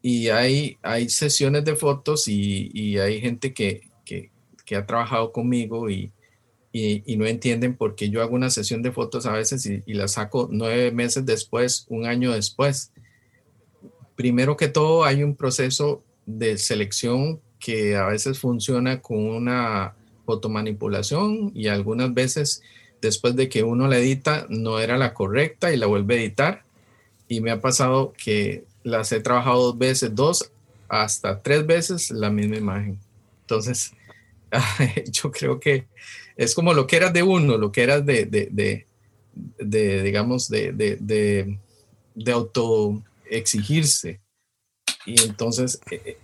[0.06, 4.30] y hay, hay sesiones de fotos y, y hay gente que, que,
[4.66, 6.12] que, ha trabajado conmigo y,
[6.76, 10.08] y, no entienden por qué yo hago una sesión de fotos a veces y, la
[10.08, 12.90] saco nueve meses después, un año después.
[14.16, 19.94] Primero que todo, hay un proceso de selección que a veces funciona con una
[20.26, 22.60] fotomanipulación y algunas veces
[23.00, 26.64] después de que uno la edita no era la correcta y la vuelve a editar.
[27.28, 30.50] Y me ha pasado que las he trabajado dos veces, dos
[30.88, 32.98] hasta tres veces la misma imagen.
[33.42, 33.92] Entonces,
[35.12, 35.86] yo creo que
[36.36, 38.86] es como lo que eras de uno, lo que eras de, de,
[39.58, 41.58] de, digamos, de, de,
[42.14, 44.20] de, auto exigirse.
[45.06, 46.18] Y entonces, eh, eh,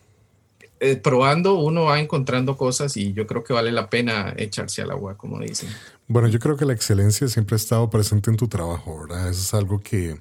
[0.80, 4.90] eh, probando, uno va encontrando cosas y yo creo que vale la pena echarse al
[4.90, 5.68] agua, como dicen.
[6.08, 9.28] Bueno, yo creo que la excelencia siempre ha estado presente en tu trabajo, ¿verdad?
[9.28, 10.18] Eso es algo que,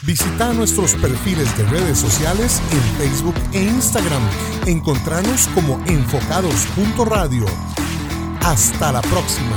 [0.03, 4.23] Visita nuestros perfiles de redes sociales en Facebook e Instagram.
[4.65, 7.45] Encontrarnos como enfocados.radio.
[8.41, 9.55] Hasta la próxima.